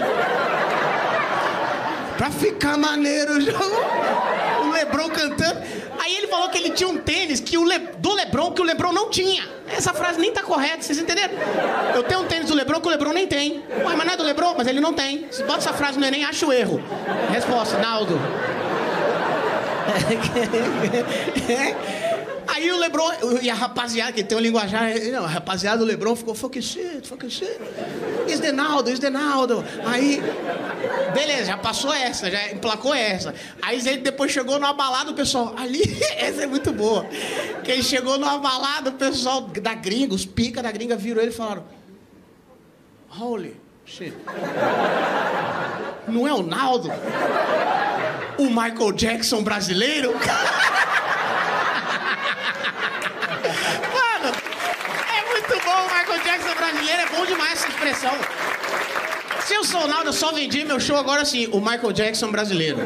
[2.22, 5.60] Pra ficar maneiro, o Lebron cantando.
[5.98, 7.80] Aí ele falou que ele tinha um tênis que o Le...
[7.98, 9.42] do Lebron que o Lebron não tinha.
[9.66, 11.34] Essa frase nem tá correta, vocês entenderam?
[11.92, 13.64] Eu tenho um tênis do Lebron que o Lebron nem tem.
[13.84, 15.26] Ué, mas não é do Lebron, mas ele não tem.
[15.32, 16.80] Se bota essa frase no Enem, acha o erro.
[17.32, 18.14] Resposta, Naldo.
[22.54, 23.10] Aí o Lebron,
[23.40, 27.08] e a rapaziada, que tem um linguajar, não, a rapaziada do Lebron ficou, fuck shit,
[27.08, 27.58] fuck shit.
[28.28, 29.64] Is Denaldo, is Denaldo.
[29.86, 30.22] Aí,
[31.14, 33.34] beleza, já passou essa, já emplacou essa.
[33.62, 35.82] Aí ele depois chegou numa balada, o pessoal, ali,
[36.14, 37.06] essa é muito boa.
[37.64, 41.30] Que ele chegou numa balada, o pessoal da gringa, os pica da gringa viram ele
[41.30, 41.64] e falaram,
[43.18, 44.12] holy shit.
[46.06, 46.90] Não é o Naldo?
[48.36, 50.12] O Michael Jackson brasileiro?
[56.24, 58.12] Jackson brasileiro é bom demais essa expressão.
[59.44, 62.30] Se eu sou o Naldo, eu só vendi meu show agora assim, o Michael Jackson
[62.30, 62.78] brasileiro.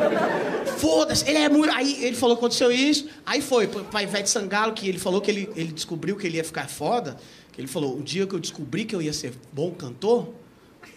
[0.78, 1.72] Foda-se, ele é muito.
[1.74, 5.30] Aí ele falou que aconteceu isso, aí foi pra Ivete Sangalo, que ele falou que
[5.30, 7.16] ele, ele descobriu que ele ia ficar foda.
[7.52, 10.28] Que ele falou, o dia que eu descobri que eu ia ser bom cantor,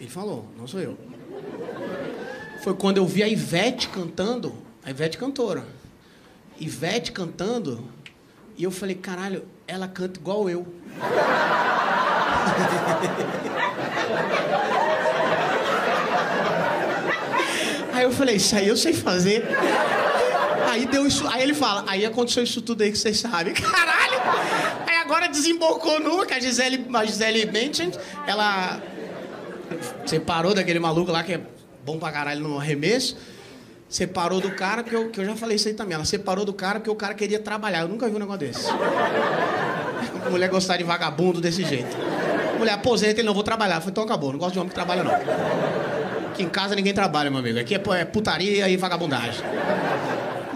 [0.00, 0.98] ele falou, não sou eu.
[2.62, 5.66] Foi quando eu vi a Ivete cantando, a Ivete cantora.
[6.58, 7.88] Ivete cantando,
[8.56, 10.66] e eu falei, caralho, ela canta igual eu.
[18.00, 19.46] Aí eu falei, isso aí eu sei fazer.
[20.70, 21.28] Aí deu isso.
[21.28, 23.52] Aí ele fala, aí aconteceu isso tudo aí que vocês sabem.
[23.60, 24.18] Caralho!
[24.86, 27.92] Aí agora desembocou numa que a Gisele, a Gisele Bündchen,
[28.26, 28.80] ela
[30.06, 31.40] separou daquele maluco lá que é
[31.84, 33.18] bom pra caralho no arremesso.
[33.86, 35.94] Separou do cara, que eu, que eu já falei isso aí também.
[35.94, 37.80] Ela separou do cara porque o cara queria trabalhar.
[37.80, 38.66] Eu nunca vi um negócio desse.
[40.30, 41.96] mulher gostar de vagabundo desse jeito.
[42.60, 43.76] Mulher aposenta, ele não vou trabalhar.
[43.76, 45.12] Eu falei, então acabou, não gosto de homem que trabalha não.
[46.30, 47.58] Aqui em casa ninguém trabalha, meu amigo.
[47.58, 49.42] Aqui é, é putaria e vagabundagem.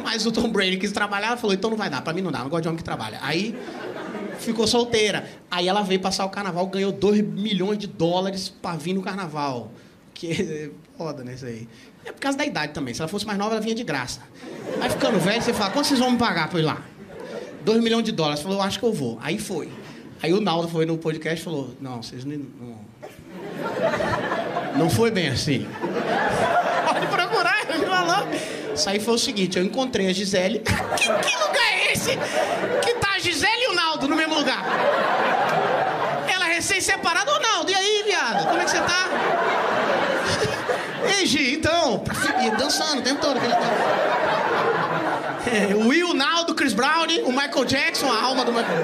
[0.05, 2.41] Mas o Tom Brady quis trabalhar, falou, então não vai dar, pra mim não dá,
[2.41, 3.19] não gosto de homem que trabalha.
[3.23, 3.59] Aí
[4.39, 5.27] ficou solteira.
[5.51, 9.73] Aí ela veio passar o carnaval, ganhou 2 milhões de dólares pra vir no carnaval.
[10.13, 11.67] Que é foda, né, isso aí.
[12.05, 12.93] É por causa da idade também.
[12.93, 14.21] Se ela fosse mais nova, ela vinha de graça.
[14.81, 16.83] Aí ficando velho, você fala, quanto vocês vão me pagar pra ir lá?
[17.65, 18.43] 2 milhões de dólares.
[18.43, 19.19] Falou, acho que eu vou.
[19.23, 19.71] Aí foi.
[20.25, 22.41] Aí o Naldo foi no podcast e falou, não, vocês não.
[24.75, 25.69] Não foi bem assim.
[26.89, 28.27] Pode procurar, ele falou.
[28.75, 30.61] Isso aí foi o seguinte, eu encontrei a Gisele.
[30.97, 32.13] que, que lugar é esse?
[32.83, 34.65] Que tá a Gisele e o Naldo no mesmo lugar.
[36.27, 38.47] Ela recém-separada, ô Naldo, e aí, viado?
[38.47, 39.09] Como é que você tá?
[41.19, 42.03] Ei, Gi, então,
[42.57, 43.39] dançando o tempo todo.
[45.47, 48.83] É, o Will, Naldo, Chris Brown, o Michael Jackson, a alma do Michael.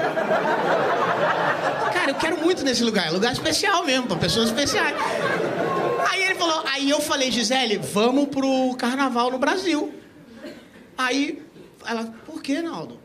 [1.92, 3.06] Cara, eu quero muito nesse lugar.
[3.06, 4.94] É lugar especial mesmo, pra pessoas especiais.
[6.10, 9.94] Aí ele falou, aí eu falei, Gisele, vamos pro carnaval no Brasil.
[10.98, 11.42] Aí
[11.86, 12.98] ela, por que, Naldo?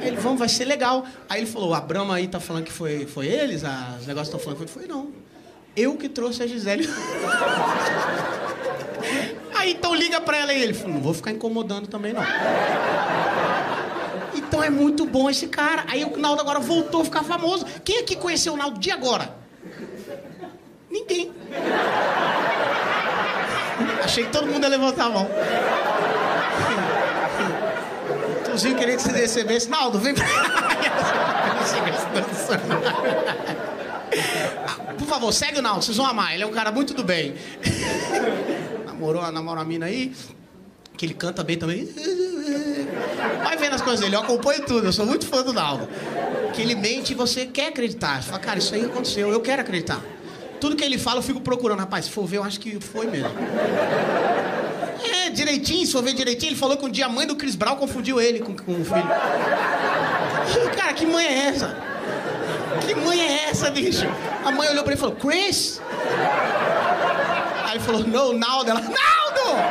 [0.00, 1.04] Aí ele, vamos, vai ser legal.
[1.28, 3.62] Aí ele falou, a Brahma aí tá falando que foi, foi eles,
[4.00, 5.12] os negócios estão falando que foi, foi não.
[5.76, 6.88] Eu que trouxe a Gisele.
[9.58, 12.22] Aí então liga pra ela e ele falou, não vou ficar incomodando também não.
[14.34, 15.84] Então é muito bom esse cara.
[15.88, 17.66] Aí o Naldo agora voltou a ficar famoso.
[17.84, 19.34] Quem aqui conheceu o Naldo de agora?
[20.88, 21.32] Ninguém.
[24.04, 25.28] Achei que todo mundo ia levantar a mão.
[28.44, 29.68] Tuzinho queria que você recebesse.
[29.68, 30.24] Naldo, vem pra
[34.96, 36.32] Por favor, segue o Naldo, vocês vão amar.
[36.32, 37.34] Ele é um cara muito do bem.
[38.98, 40.12] Namorou, namorou uma mina aí,
[40.96, 41.88] que ele canta bem também.
[43.42, 45.88] Vai vendo as coisas dele, eu acompanho tudo, eu sou muito fã do Naldo.
[46.52, 48.20] Que ele mente e você quer acreditar.
[48.20, 50.02] Você fala, cara, isso aí aconteceu, eu quero acreditar.
[50.60, 51.78] Tudo que ele fala, eu fico procurando.
[51.78, 53.30] Rapaz, se for ver, eu acho que foi mesmo.
[55.14, 57.54] É, direitinho, se for ver direitinho, ele falou que um dia a mãe do Chris
[57.54, 59.08] Brown confundiu ele com, com o filho.
[60.76, 61.76] Cara, que mãe é essa?
[62.84, 64.06] Que mãe é essa, bicho?
[64.44, 65.80] A mãe olhou pra ele e falou, Chris?
[67.68, 68.70] Aí falou, não, Naldo.
[68.70, 69.62] Ela, Naldo!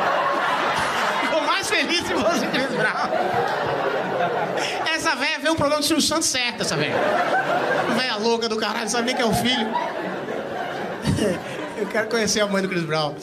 [1.21, 3.09] Ficou mais feliz se fosse Chris Brown.
[4.93, 6.93] Essa velha veio um programa do Silvio Santos certo, essa velha.
[7.97, 9.67] Velha louca do caralho, sabe nem quem é o filho.
[11.75, 13.15] Eu quero conhecer a mãe do Chris Brown.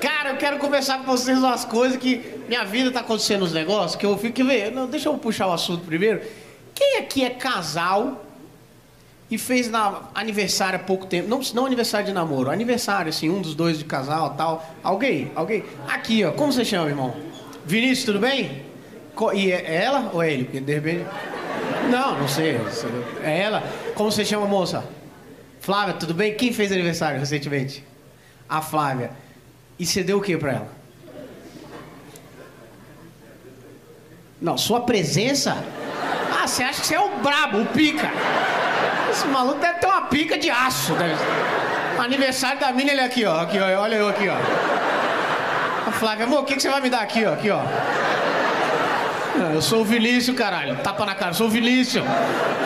[0.00, 3.96] Cara, eu quero conversar com vocês umas coisas que minha vida tá acontecendo uns negócios
[3.96, 4.70] que eu fico ver.
[4.70, 6.20] Não, deixa eu puxar o assunto primeiro.
[6.74, 8.23] Quem aqui é casal
[9.30, 11.28] e fez na aniversário há pouco tempo?
[11.28, 14.64] Não, não aniversário de namoro, aniversário, assim, um dos dois de casal tal.
[14.82, 15.32] Alguém?
[15.34, 15.64] Alguém?
[15.88, 16.32] Aqui, ó.
[16.32, 17.14] Como você chama, irmão?
[17.64, 18.62] Vinícius, tudo bem?
[19.34, 20.44] E é ela ou é ele?
[20.44, 21.06] Porque de repente.
[21.90, 22.60] Não, não sei.
[23.22, 23.62] É ela.
[23.94, 24.84] Como você chama, moça?
[25.60, 26.34] Flávia, tudo bem?
[26.34, 27.82] Quem fez aniversário recentemente?
[28.48, 29.10] A Flávia.
[29.78, 30.68] E você deu o que pra ela?
[34.40, 35.56] Não, sua presença?
[36.30, 38.10] Ah, você acha que você é o brabo, o pica.
[39.14, 40.92] Esse maluco deve ter uma pica de aço.
[40.94, 41.14] Deve...
[41.98, 43.42] Aniversário da mina, ele aqui, ó.
[43.42, 43.80] Aqui, ó.
[43.80, 44.34] Olha eu aqui, ó.
[45.88, 47.32] A Flávia, amor, o que, que você vai me dar aqui, ó?
[47.32, 47.60] Aqui, ó.
[49.54, 50.76] Eu sou o Vinícius, caralho.
[50.78, 52.04] Tapa na cara, eu sou o Vinícius.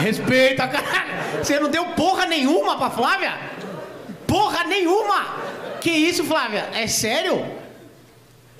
[0.00, 1.10] Respeita, caralho.
[1.42, 3.34] Você não deu porra nenhuma pra Flávia?
[4.26, 5.26] Porra nenhuma!
[5.82, 6.66] Que isso, Flávia?
[6.72, 7.46] É sério?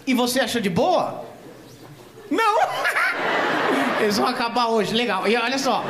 [0.06, 1.24] E você achou de boa?
[2.30, 2.58] Não!
[4.00, 5.26] Eles vão acabar hoje, legal.
[5.26, 5.82] E olha só,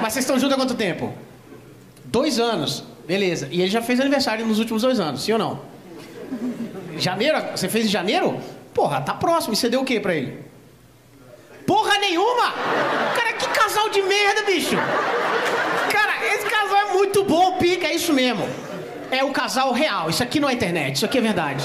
[0.00, 1.23] mas vocês estão juntos há quanto tempo?
[2.14, 2.84] Dois anos.
[3.08, 3.48] Beleza.
[3.50, 5.60] E ele já fez aniversário nos últimos dois anos, sim ou não?
[6.96, 7.42] Janeiro?
[7.50, 8.40] Você fez em janeiro?
[8.72, 9.52] Porra, tá próximo.
[9.52, 10.44] E você deu o que pra ele?
[11.66, 12.52] Porra nenhuma!
[13.16, 14.76] Cara, que casal de merda, bicho!
[15.90, 18.48] Cara, esse casal é muito bom, pica, é isso mesmo.
[19.10, 20.08] É o casal real.
[20.08, 21.64] Isso aqui não é internet, isso aqui é verdade.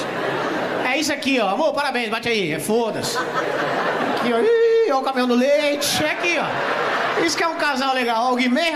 [0.91, 1.49] É isso aqui, ó.
[1.49, 2.53] Amor, parabéns, bate aí.
[2.53, 3.15] É foda-se.
[3.15, 4.39] Aqui, ó.
[4.39, 6.03] Ih, ó o caminhão do leite.
[6.03, 7.23] É aqui, ó.
[7.23, 8.33] Isso que é um casal legal.
[8.33, 8.71] O Guimê,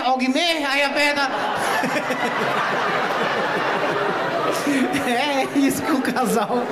[0.68, 1.63] aí aperta.
[5.06, 6.62] É isso que é um casal.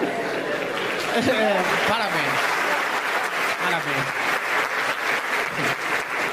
[1.15, 2.33] É, parabéns.
[3.63, 4.07] Parabéns.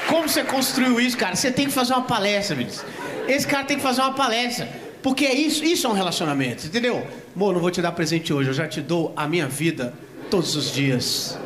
[0.08, 1.36] Como você construiu isso, cara?
[1.36, 2.84] Você tem que fazer uma palestra, Vinícius.
[3.28, 4.68] Esse cara tem que fazer uma palestra.
[5.02, 7.06] Porque é isso, isso é um relacionamento, entendeu?
[7.34, 9.94] Amor, não vou te dar presente hoje, eu já te dou a minha vida
[10.30, 11.38] todos os dias.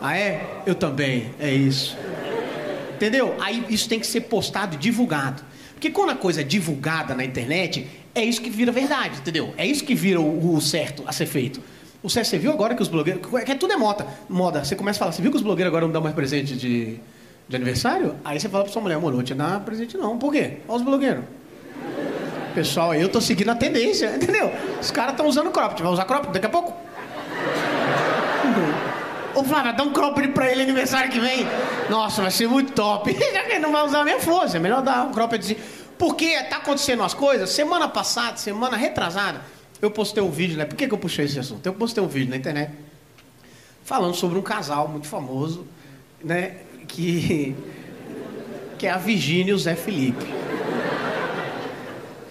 [0.00, 0.62] Ah, é?
[0.66, 1.96] Eu também, é isso.
[2.94, 3.36] Entendeu?
[3.40, 5.42] Aí isso tem que ser postado e divulgado.
[5.84, 9.52] Porque quando a coisa é divulgada na internet, é isso que vira verdade, entendeu?
[9.54, 11.60] É isso que vira o, o certo a ser feito.
[12.02, 13.20] O certo, você viu agora que os blogueiros.
[13.44, 14.06] Que tudo é moda.
[14.26, 14.64] Moda.
[14.64, 16.98] Você começa a falar, você viu que os blogueiros agora não dão mais presente de,
[17.46, 18.14] de aniversário?
[18.24, 20.16] Aí você fala pra sua mulher, amor, não vou te dar presente não.
[20.16, 20.60] Por quê?
[20.66, 21.24] Olha os blogueiros.
[22.54, 24.50] Pessoal, eu tô seguindo a tendência, entendeu?
[24.80, 25.82] Os caras estão usando cropped.
[25.82, 26.72] Vai usar cropped daqui a pouco?
[29.34, 31.46] Ô Flávia, dá um cropped pra ele aniversário que vem.
[31.90, 33.12] Nossa, vai ser muito top.
[33.32, 35.56] Já que ele não vai usar a minha força, é melhor dar um cropped.
[35.98, 37.50] Porque tá acontecendo umas coisas.
[37.50, 39.40] Semana passada, semana retrasada,
[39.80, 40.64] eu postei um vídeo, né?
[40.64, 41.64] Por que, que eu puxei esse assunto?
[41.66, 42.72] Eu postei um vídeo na internet
[43.84, 45.66] falando sobre um casal muito famoso,
[46.22, 46.56] né?
[46.88, 47.54] Que,
[48.78, 50.26] que é a Virgínia e o Zé Felipe.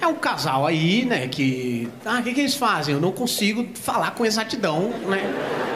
[0.02, 1.88] É um casal aí, né, que...
[2.04, 2.94] Ah, o que, que eles fazem?
[2.94, 5.73] Eu não consigo falar com exatidão, né?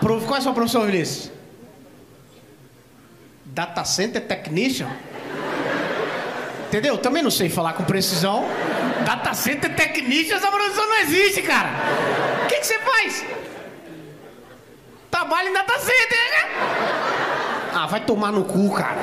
[0.00, 0.24] Prof...
[0.26, 1.30] Qual é a sua profissão, Vinícius?
[3.44, 4.88] Data Center Technician?
[6.68, 6.94] Entendeu?
[6.94, 8.46] Eu também não sei falar com precisão.
[9.04, 11.70] Data Center Technician, essa profissão não existe, cara.
[12.44, 13.24] O que, que você faz?
[15.10, 16.48] Trabalha em Data Center, né?
[17.74, 18.98] Ah, vai tomar no cu, cara.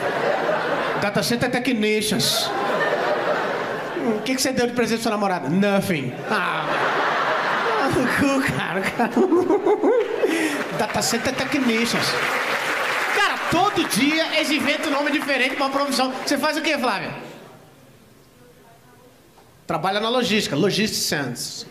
[1.01, 2.49] Data Center Technicians.
[4.15, 5.49] O que, que você deu de presente pra sua namorada?
[5.49, 6.13] Nothing.
[6.29, 6.65] Ah.
[7.95, 8.81] No cu, cara.
[10.77, 12.05] Data Center Technicians.
[13.15, 16.13] Cara, todo dia eles inventam um nome diferente pra uma profissão.
[16.25, 17.11] Você faz o quê, Flávia?
[19.65, 21.65] Trabalha na logística, Logistics.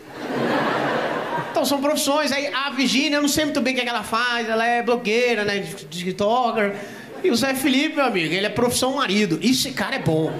[1.51, 2.31] Então são profissões.
[2.31, 4.49] Aí a Virginia, eu não sei muito bem o que, é que ela faz.
[4.49, 5.61] Ela é blogueira, né?
[5.89, 6.75] TikToker.
[7.23, 9.39] E o Zé Felipe, meu amigo, ele é profissão marido.
[9.41, 10.31] Esse cara é bom.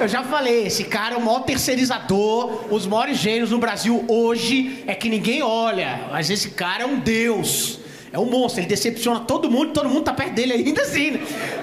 [0.00, 2.64] Eu já falei, esse cara é o maior terceirizador.
[2.72, 6.08] Os maiores gênios no Brasil hoje é que ninguém olha.
[6.10, 7.78] Mas esse cara é um deus.
[8.12, 11.20] É um monstro, ele decepciona todo mundo, todo mundo tá perto dele ainda assim, né?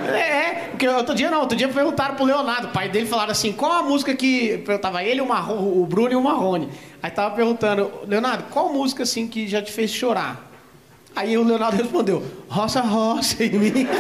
[0.08, 3.52] É, porque outro dia não, outro dia perguntaram pro Leonardo, o pai dele, falaram assim,
[3.52, 4.58] qual a música que...
[4.60, 6.70] Perguntava ele, o, Marro, o Bruno e o Marrone.
[7.04, 10.50] Aí tava perguntando, Leonardo, qual música, assim, que já te fez chorar?
[11.14, 13.88] Aí o Leonardo respondeu, Roça, roça em mim.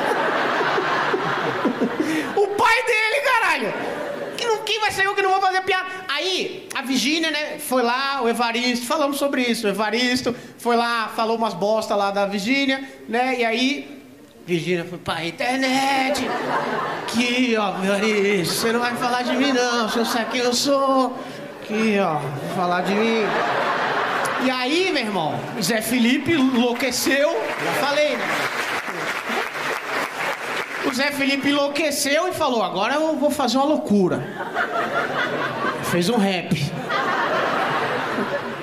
[2.37, 3.73] o pai dele, caralho!
[4.65, 5.85] Quem vai ser eu que não vou fazer piada?
[6.07, 9.67] Aí, a Virgínia, né, foi lá, o Evaristo, falamos sobre isso.
[9.67, 13.35] O Evaristo foi lá, falou umas bosta lá da Virgínia, né?
[13.39, 14.01] E aí,
[14.45, 16.27] Virgínia foi pra internet.
[17.07, 19.89] Que, ó, Evaristo, você não vai falar de mim, não.
[19.89, 21.17] Você não sabe quem eu sou.
[21.67, 22.19] Que, ó,
[22.55, 23.23] falar de mim.
[24.45, 27.29] E aí, meu irmão, Zé Felipe enlouqueceu.
[27.63, 28.66] Já falei, né?
[30.87, 34.25] O Zé Felipe enlouqueceu e falou: agora eu vou fazer uma loucura.
[35.91, 36.55] Fez um rap.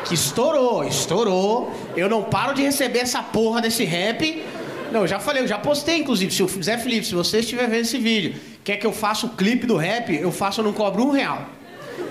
[0.07, 1.73] Que estourou, estourou.
[1.95, 4.43] Eu não paro de receber essa porra desse rap.
[4.91, 6.33] Não, eu já falei, eu já postei, inclusive.
[6.33, 9.31] Se o Zé Felipe, se você estiver vendo esse vídeo, quer que eu faça o
[9.31, 11.47] clipe do rap, eu faço, eu não cobro um real.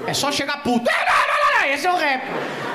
[0.06, 0.90] É só chegar puto.
[1.74, 2.24] Esse é o rap.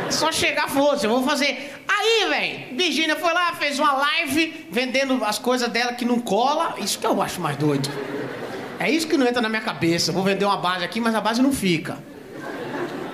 [0.09, 1.78] É só chegar, foda eu vou fazer.
[1.99, 6.77] Aí, velho, Virgínia foi lá, fez uma live vendendo as coisas dela que não cola.
[6.79, 7.91] Isso que eu acho mais doido.
[8.79, 10.13] É isso que não entra na minha cabeça.
[10.13, 11.99] Vou vender uma base aqui, mas a base não fica.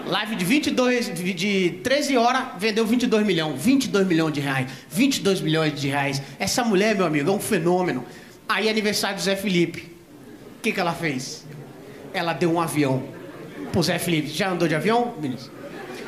[0.06, 3.58] Live de 22, de 13 horas, vendeu 22 milhões.
[3.58, 4.70] 22 milhões de reais.
[4.90, 6.20] 22 milhões de reais.
[6.38, 8.04] Essa mulher, meu amigo, é um fenômeno.
[8.46, 9.90] Aí, aniversário do Zé Felipe.
[10.58, 11.46] O que, que ela fez?
[12.12, 13.02] Ela deu um avião
[13.72, 14.28] pro Zé Felipe.
[14.28, 15.50] Já andou de avião, Vinícius?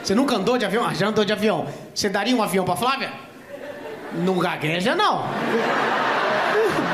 [0.06, 0.86] Você nunca andou de avião?
[0.86, 1.66] Ah, já andou de avião.
[1.92, 3.10] Você daria um avião pra Flávia?
[4.12, 5.24] Não gagueja, não.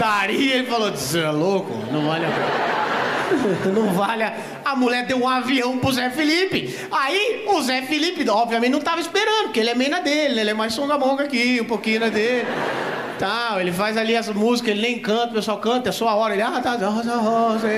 [0.00, 1.74] Daria, ele falou, você é louco?
[1.92, 4.32] Não vale a Não vale a...
[4.64, 6.74] a mulher deu um avião pro Zé Felipe.
[6.90, 10.54] Aí o Zé Felipe, obviamente, não tava esperando, porque ele é meia dele, ele é
[10.54, 12.46] mais som da monga aqui, um pouquinho na dele
[13.22, 13.60] tal.
[13.60, 16.34] Ele faz ali as músicas, ele nem canta, o pessoal canta, é só a hora.
[16.34, 17.68] Ele, ah, tá, rosa, rosa.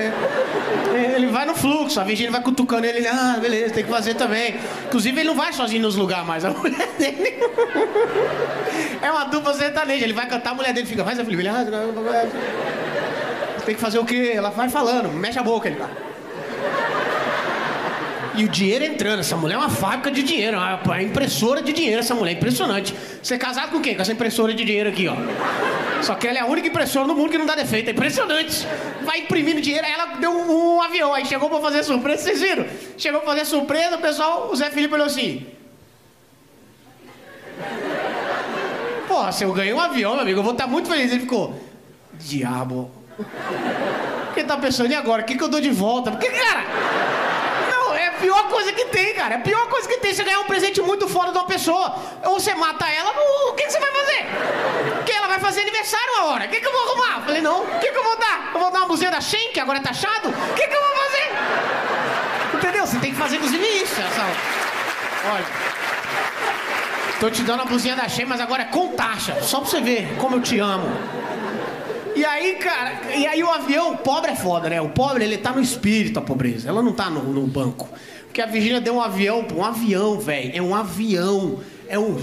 [1.15, 4.55] Ele vai no fluxo, a Virgínia vai cutucando ele, ah, beleza, tem que fazer também.
[4.87, 7.35] Inclusive, ele não vai sozinho nos lugares mais, a mulher dele.
[9.01, 11.63] É uma dupla sertaneja, ele vai cantar, a mulher dele fica, faz a ele, ah,
[13.65, 14.31] tem que fazer o quê?
[14.33, 16.14] Ela vai falando, mexe a boca, ele vai.
[18.37, 19.19] E o dinheiro entrando.
[19.19, 22.33] Essa mulher é uma fábrica de dinheiro, uma impressora de dinheiro, essa mulher.
[22.33, 22.93] Impressionante.
[23.21, 23.95] Você é casado com quem?
[23.95, 25.15] Com essa impressora de dinheiro aqui, ó.
[26.01, 27.89] Só que ela é a única impressora no mundo que não dá defeito.
[27.89, 28.67] É impressionante.
[29.03, 29.85] Vai imprimindo dinheiro.
[29.85, 31.13] Aí ela deu um, um avião.
[31.13, 32.23] Aí chegou pra fazer surpresa.
[32.23, 32.65] Vocês viram?
[32.97, 35.45] Chegou pra fazer surpresa, o pessoal, o Zé Felipe olhou assim.
[39.07, 41.11] Pô, se eu ganhei um avião, meu amigo, eu vou estar muito feliz.
[41.11, 41.59] Ele ficou.
[42.13, 42.91] Diabo.
[44.25, 44.91] O que tá pensando?
[44.91, 45.21] E agora?
[45.21, 46.11] O que, que eu dou de volta?
[46.11, 47.24] Porque, cara
[48.15, 49.35] pior coisa que tem, cara.
[49.35, 50.13] É a pior coisa que tem.
[50.13, 51.95] Você ganhar um presente muito fora de uma pessoa.
[52.25, 53.11] Ou você mata ela,
[53.49, 54.25] o que, que você vai fazer?
[54.95, 56.45] Porque ela vai fazer aniversário uma hora.
[56.45, 57.25] O que, que eu vou arrumar?
[57.25, 57.61] Falei, não.
[57.63, 58.51] O que, que eu vou dar?
[58.53, 60.29] Eu vou dar uma blusinha da Shen, que agora é taxado?
[60.29, 62.57] O que, que eu vou fazer?
[62.57, 62.87] Entendeu?
[62.87, 64.01] Você tem que fazer inclusive isso.
[64.01, 64.25] Essa...
[65.33, 65.45] Olha.
[67.19, 69.41] Tô te dando a blusinha da Shen, mas agora é com taxa.
[69.41, 70.85] Só pra você ver como eu te amo.
[72.15, 74.79] E aí, cara, e aí o avião, o pobre é foda, né?
[74.79, 76.69] O pobre, ele tá no espírito, a pobreza.
[76.69, 77.89] Ela não tá no, no banco.
[78.25, 80.51] Porque a Virgínia deu um avião, um avião, velho.
[80.53, 81.59] É um avião.
[81.87, 82.17] É um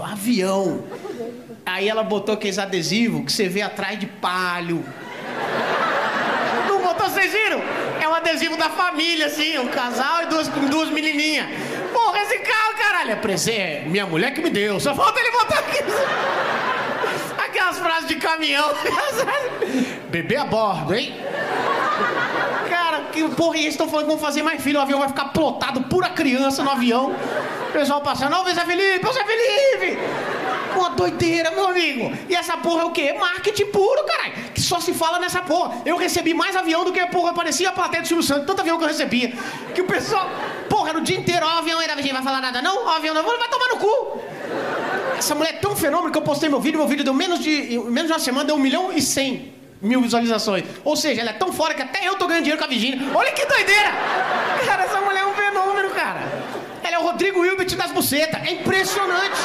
[0.00, 0.84] avião.
[1.64, 4.84] Aí ela botou aqueles adesivos que você vê atrás de palho.
[6.68, 7.62] Não botou, vocês viram?
[8.00, 11.46] É um adesivo da família, assim, um casal e duas, duas menininhas.
[11.92, 13.60] Porra, esse carro, caralho, é presente.
[13.60, 14.78] É minha mulher que me deu.
[14.80, 15.78] Só falta ele botar aqui.
[17.64, 18.74] Aquelas frases de caminhão.
[20.10, 21.14] Bebê a bordo, hein?
[22.68, 25.08] Cara, que porra, e eles estão falando que vão fazer mais filho, o avião vai
[25.08, 27.16] ficar plotado, pura criança no avião.
[27.70, 29.98] O pessoal passando, ô Zé Felipe, ô Zé Felipe!
[30.76, 32.12] Uma doideira, meu amigo.
[32.28, 33.14] E essa porra é o quê?
[33.18, 34.34] Marketing puro, caralho.
[34.52, 35.80] Que só se fala nessa porra.
[35.86, 38.46] Eu recebi mais avião do que, porra, parecia a plateia do Silvio Santos.
[38.46, 39.32] Tanto avião que eu recebia.
[39.74, 40.28] Que o pessoal,
[40.68, 42.84] porra, era o dia inteiro, ó, o avião Virgínia vai falar nada, não?
[42.84, 44.20] Ó, o avião não, vai tomar no cu.
[45.24, 47.78] Essa mulher é tão fenômeno que eu postei meu vídeo, meu vídeo deu menos de.
[47.88, 50.64] menos de uma semana, deu um milhão e cem mil visualizações.
[50.84, 53.00] Ou seja, ela é tão fora que até eu tô ganhando dinheiro com a Virgínia.
[53.14, 53.90] Olha que doideira!
[54.66, 56.20] Cara, essa mulher é um fenômeno, cara.
[56.82, 58.38] Ela é o Rodrigo Wilbert das bucetas.
[58.46, 59.40] É impressionante.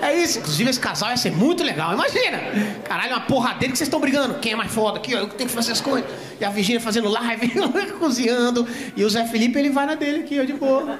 [0.00, 0.38] É isso.
[0.38, 1.92] Inclusive, esse casal ia ser muito legal.
[1.92, 2.40] Imagina!
[2.84, 4.38] Caralho, uma porradeira que vocês estão brigando.
[4.38, 4.96] Quem é mais foda?
[4.96, 6.10] Aqui, ó, eu tenho que fazer as coisas.
[6.40, 7.50] E a Virgínia fazendo live,
[8.00, 8.66] cozinhando.
[8.96, 10.98] E o Zé Felipe, ele vai na dele aqui, ó, de boa.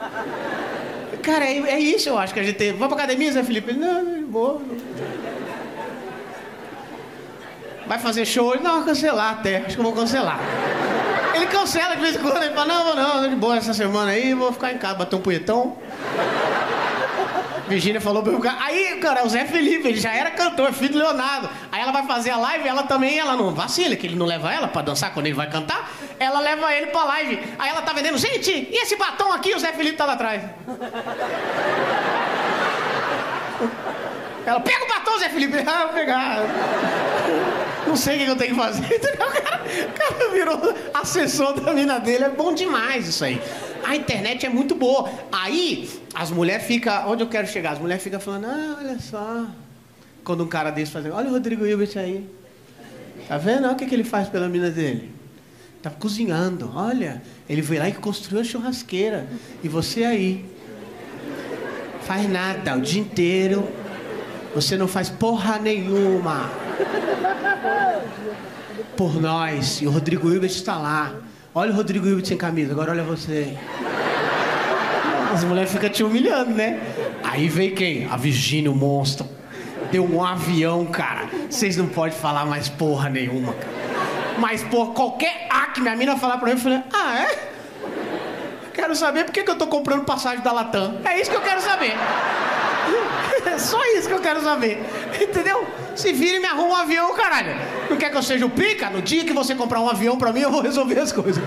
[1.21, 2.73] Cara, é, é, isso eu acho que a gente tem.
[2.73, 3.71] Vai pra academia, Zé Felipe?
[3.71, 4.63] Ele, não, não, boa.
[7.87, 8.55] Vai fazer show?
[8.55, 9.59] Ele, não, cancelar até.
[9.59, 10.41] Acho que eu vou cancelar.
[11.35, 12.43] Ele cancela de vez em quando.
[12.43, 15.17] Ele fala, não, não, não, de boa essa semana aí, vou ficar em casa, bater
[15.17, 15.77] um punhetão.
[17.73, 18.59] Virgínia falou pra eu ficar.
[18.61, 21.49] Aí, cara, o Zé Felipe, ele já era cantor, é filho do Leonardo.
[21.71, 24.53] Aí ela vai fazer a live, ela também, ela não vacila, que ele não leva
[24.53, 25.91] ela pra dançar quando ele vai cantar.
[26.19, 27.39] Ela leva ele pra live.
[27.59, 29.55] Aí ela tá vendendo, gente, e esse batom aqui?
[29.55, 30.43] O Zé Felipe tá lá atrás.
[34.45, 35.57] Ela, pega o batom, Zé Felipe.
[35.67, 36.39] Ah, vou pegar.
[37.87, 38.83] Não sei o que eu tenho que fazer.
[39.23, 42.25] O cara, o cara virou assessor da mina dele.
[42.25, 43.41] É bom demais isso aí.
[43.85, 45.11] A internet é muito boa.
[45.31, 47.11] Aí, as mulheres ficam.
[47.11, 47.73] Onde eu quero chegar?
[47.73, 49.47] As mulheres ficam falando, ah, olha só.
[50.25, 51.05] Quando um cara desse faz.
[51.07, 52.29] Olha o Rodrigo Hilbert aí.
[53.27, 53.65] Tá vendo?
[53.65, 55.11] Olha o que, que ele faz pela mina dele.
[55.83, 56.71] Tá cozinhando.
[56.75, 59.27] Olha, ele foi lá e construiu a churrasqueira.
[59.63, 60.45] E você aí.
[62.03, 63.69] Faz nada o dia inteiro.
[64.55, 66.51] Você não faz porra nenhuma.
[68.97, 69.81] Por nós.
[69.81, 71.15] E o Rodrigo Hilbert está lá.
[71.55, 73.55] Olha o Rodrigo Hilbert sem camisa, agora olha você.
[75.31, 76.81] As mulheres ficam te humilhando, né?
[77.23, 78.07] Aí veio quem?
[78.11, 79.29] A Virgínia, o monstro.
[79.91, 81.29] Deu um avião, cara.
[81.51, 83.73] Vocês não podem falar mais porra nenhuma, cara.
[84.39, 87.53] Mas, por qualquer A que minha mina falar pra mim, eu falei, ah, é?
[88.73, 91.01] Quero saber por que, que eu tô comprando passagem da Latam.
[91.05, 91.93] É isso que eu quero saber.
[93.63, 94.83] Só isso que eu quero saber.
[95.21, 95.67] Entendeu?
[95.95, 97.55] Se vira e me arruma um avião, caralho.
[97.89, 98.91] Não quer que eu seja o pica?
[98.91, 101.43] No dia que você comprar um avião pra mim, eu vou resolver as coisas.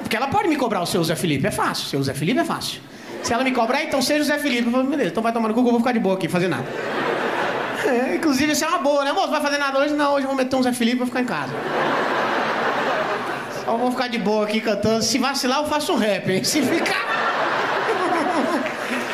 [0.00, 1.86] Porque ela pode me cobrar o seu Zé Felipe, é fácil.
[1.86, 2.80] Seu Zé Felipe é fácil.
[3.22, 4.66] Se ela me cobrar, então seja o Zé Felipe.
[4.66, 6.48] Eu falo, beleza, então vai tomar no cu eu vou ficar de boa aqui, fazer
[6.48, 6.64] nada.
[7.84, 9.28] É, inclusive, isso é uma boa, né, moço?
[9.28, 9.92] Vai fazer nada hoje?
[9.92, 11.52] Não, hoje eu vou meter um Zé Felipe e vou ficar em casa.
[13.64, 15.02] Só vou ficar de boa aqui cantando.
[15.02, 16.44] Se vacilar, eu faço um rap, hein?
[16.44, 17.21] Se ficar.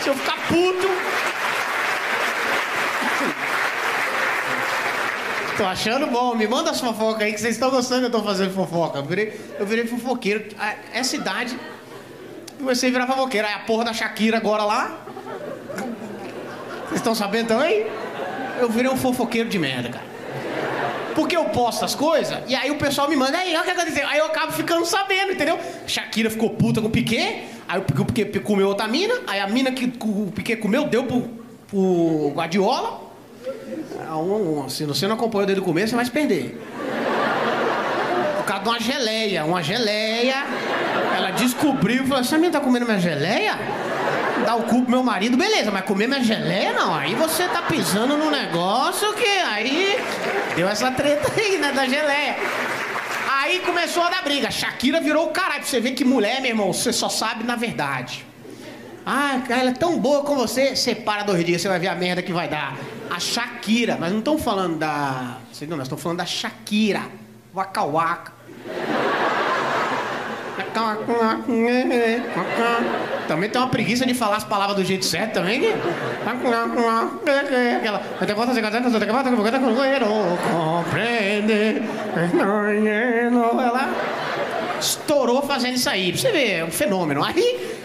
[0.09, 0.89] Eu ficar puto.
[5.59, 8.23] Tô achando bom, me manda as fofocas aí que vocês estão gostando que eu tô
[8.23, 9.01] fazendo fofoca.
[9.01, 10.47] Eu virei, eu virei fofoqueiro.
[10.95, 11.59] Essa idade,
[12.59, 13.47] comecei a virar fofoqueiro.
[13.47, 14.99] Aí a porra da Shakira agora lá.
[16.87, 17.87] Vocês estão sabendo também?
[18.59, 20.08] Eu virei um fofoqueiro de merda, cara.
[21.15, 23.71] Porque eu posto as coisas e aí o pessoal me manda, aí, olha o que
[23.71, 24.07] aconteceu.
[24.07, 25.59] Aí eu acabo ficando sabendo, entendeu?
[25.87, 29.73] Shakira ficou puta com o Piquet, aí o Piquet comeu outra mina, aí a mina
[29.73, 31.29] que o Piquet comeu deu pro,
[31.69, 33.09] pro Guardiola.
[34.09, 36.59] Ah, um, um, se você não acompanhou desde o começo, você vai se perder.
[38.37, 40.47] Por causa de uma geleia, uma geleia.
[41.17, 43.59] Ela descobriu e falou: essa menina tá comendo minha geleia?
[44.49, 46.95] Dar o cu pro meu marido, beleza, mas comer minha geleia não.
[46.95, 50.01] Aí você tá pisando no negócio que aí
[50.57, 52.35] deu essa treta aí, né, da geleia.
[53.31, 54.51] Aí começou a dar briga.
[54.51, 55.61] Shakira virou o caralho.
[55.61, 58.25] Pra você ver que mulher, meu irmão, você só sabe na verdade.
[59.05, 62.23] Ah, ela é tão boa com você, separa dois dias, você vai ver a merda
[62.23, 62.75] que vai dar.
[63.11, 65.37] A Shakira, mas não estamos falando da.
[65.69, 67.03] Não, nós estamos falando da Shakira.
[67.55, 68.33] Waka Waka.
[73.29, 75.61] Também tem uma preguiça de falar as palavras do jeito certo também.
[76.27, 78.01] Aquela.
[80.51, 81.83] Compreende.
[82.41, 83.91] Ela
[84.81, 86.11] estourou fazendo isso aí.
[86.11, 87.23] Pra você ver, é um fenômeno.
[87.23, 87.77] Aí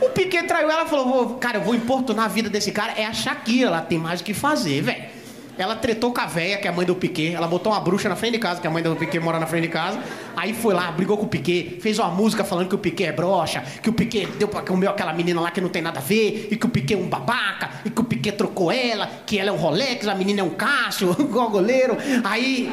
[0.00, 2.92] o Piquet traiu ela e falou: Cara, eu vou importunar a vida desse cara.
[2.96, 5.15] É a Shakira, ela tem mais o que fazer, velho.
[5.58, 7.34] Ela tretou com a véia, que é a mãe do Piquet.
[7.34, 9.46] Ela botou uma bruxa na frente de casa, que a mãe do Piquet mora na
[9.46, 9.98] frente de casa.
[10.36, 13.12] Aí foi lá, brigou com o Piquet, fez uma música falando que o Piquet é
[13.12, 16.02] broxa, que o Piquet deu pra comer aquela menina lá que não tem nada a
[16.02, 19.38] ver, e que o Piquet é um babaca, e que o Piquet trocou ela, que
[19.38, 21.96] ela é um Rolex, a menina é um Cássio, igual goleiro.
[22.22, 22.70] Aí.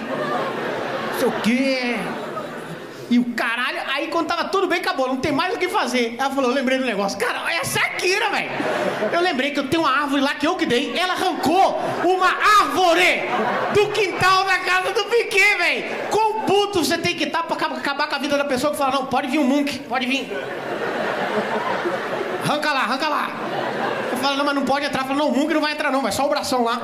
[1.13, 2.22] Não sei o quê.
[3.10, 6.16] E o caralho, aí quando tava tudo bem, acabou, não tem mais o que fazer.
[6.18, 7.18] Ela falou, eu lembrei do negócio.
[7.20, 8.49] Cara, é a Shakira, velho.
[9.12, 10.97] Eu lembrei que eu tenho uma árvore lá que eu que dei.
[10.97, 12.28] Ela arrancou uma
[12.62, 13.24] árvore
[13.74, 16.10] do quintal da casa do Piquet, velho.
[16.10, 18.93] Quão puto você tem que estar pra acabar com a vida da pessoa que fala,
[18.93, 20.32] não, pode vir o um Munk, pode vir.
[22.43, 23.32] Arranca lá, arranca lá.
[24.12, 25.01] Eu falo, não, mas não pode entrar.
[25.01, 26.82] Eu falo, não, o Munk não vai entrar não, vai só o bração lá.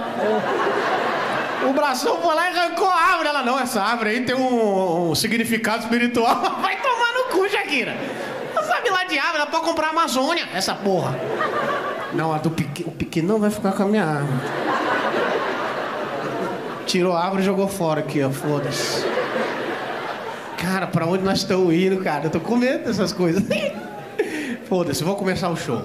[1.67, 3.29] O bração foi lá e arrancou a árvore.
[3.29, 6.41] Ela, não, essa árvore aí tem um, um significado espiritual.
[6.61, 7.95] Vai tomar no cu, Shakira.
[8.55, 11.19] Não sabe lá de árvore, ela pode comprar a Amazônia, essa porra.
[12.13, 14.39] Não, a do Pique, o Pique não vai ficar com a minha árvore.
[16.85, 19.05] Tirou a árvore e jogou fora aqui, ó, foda-se.
[20.57, 22.25] Cara, pra onde nós estamos indo, cara?
[22.25, 23.43] Eu tô com medo dessas coisas.
[24.67, 25.81] Foda-se, vou começar o show.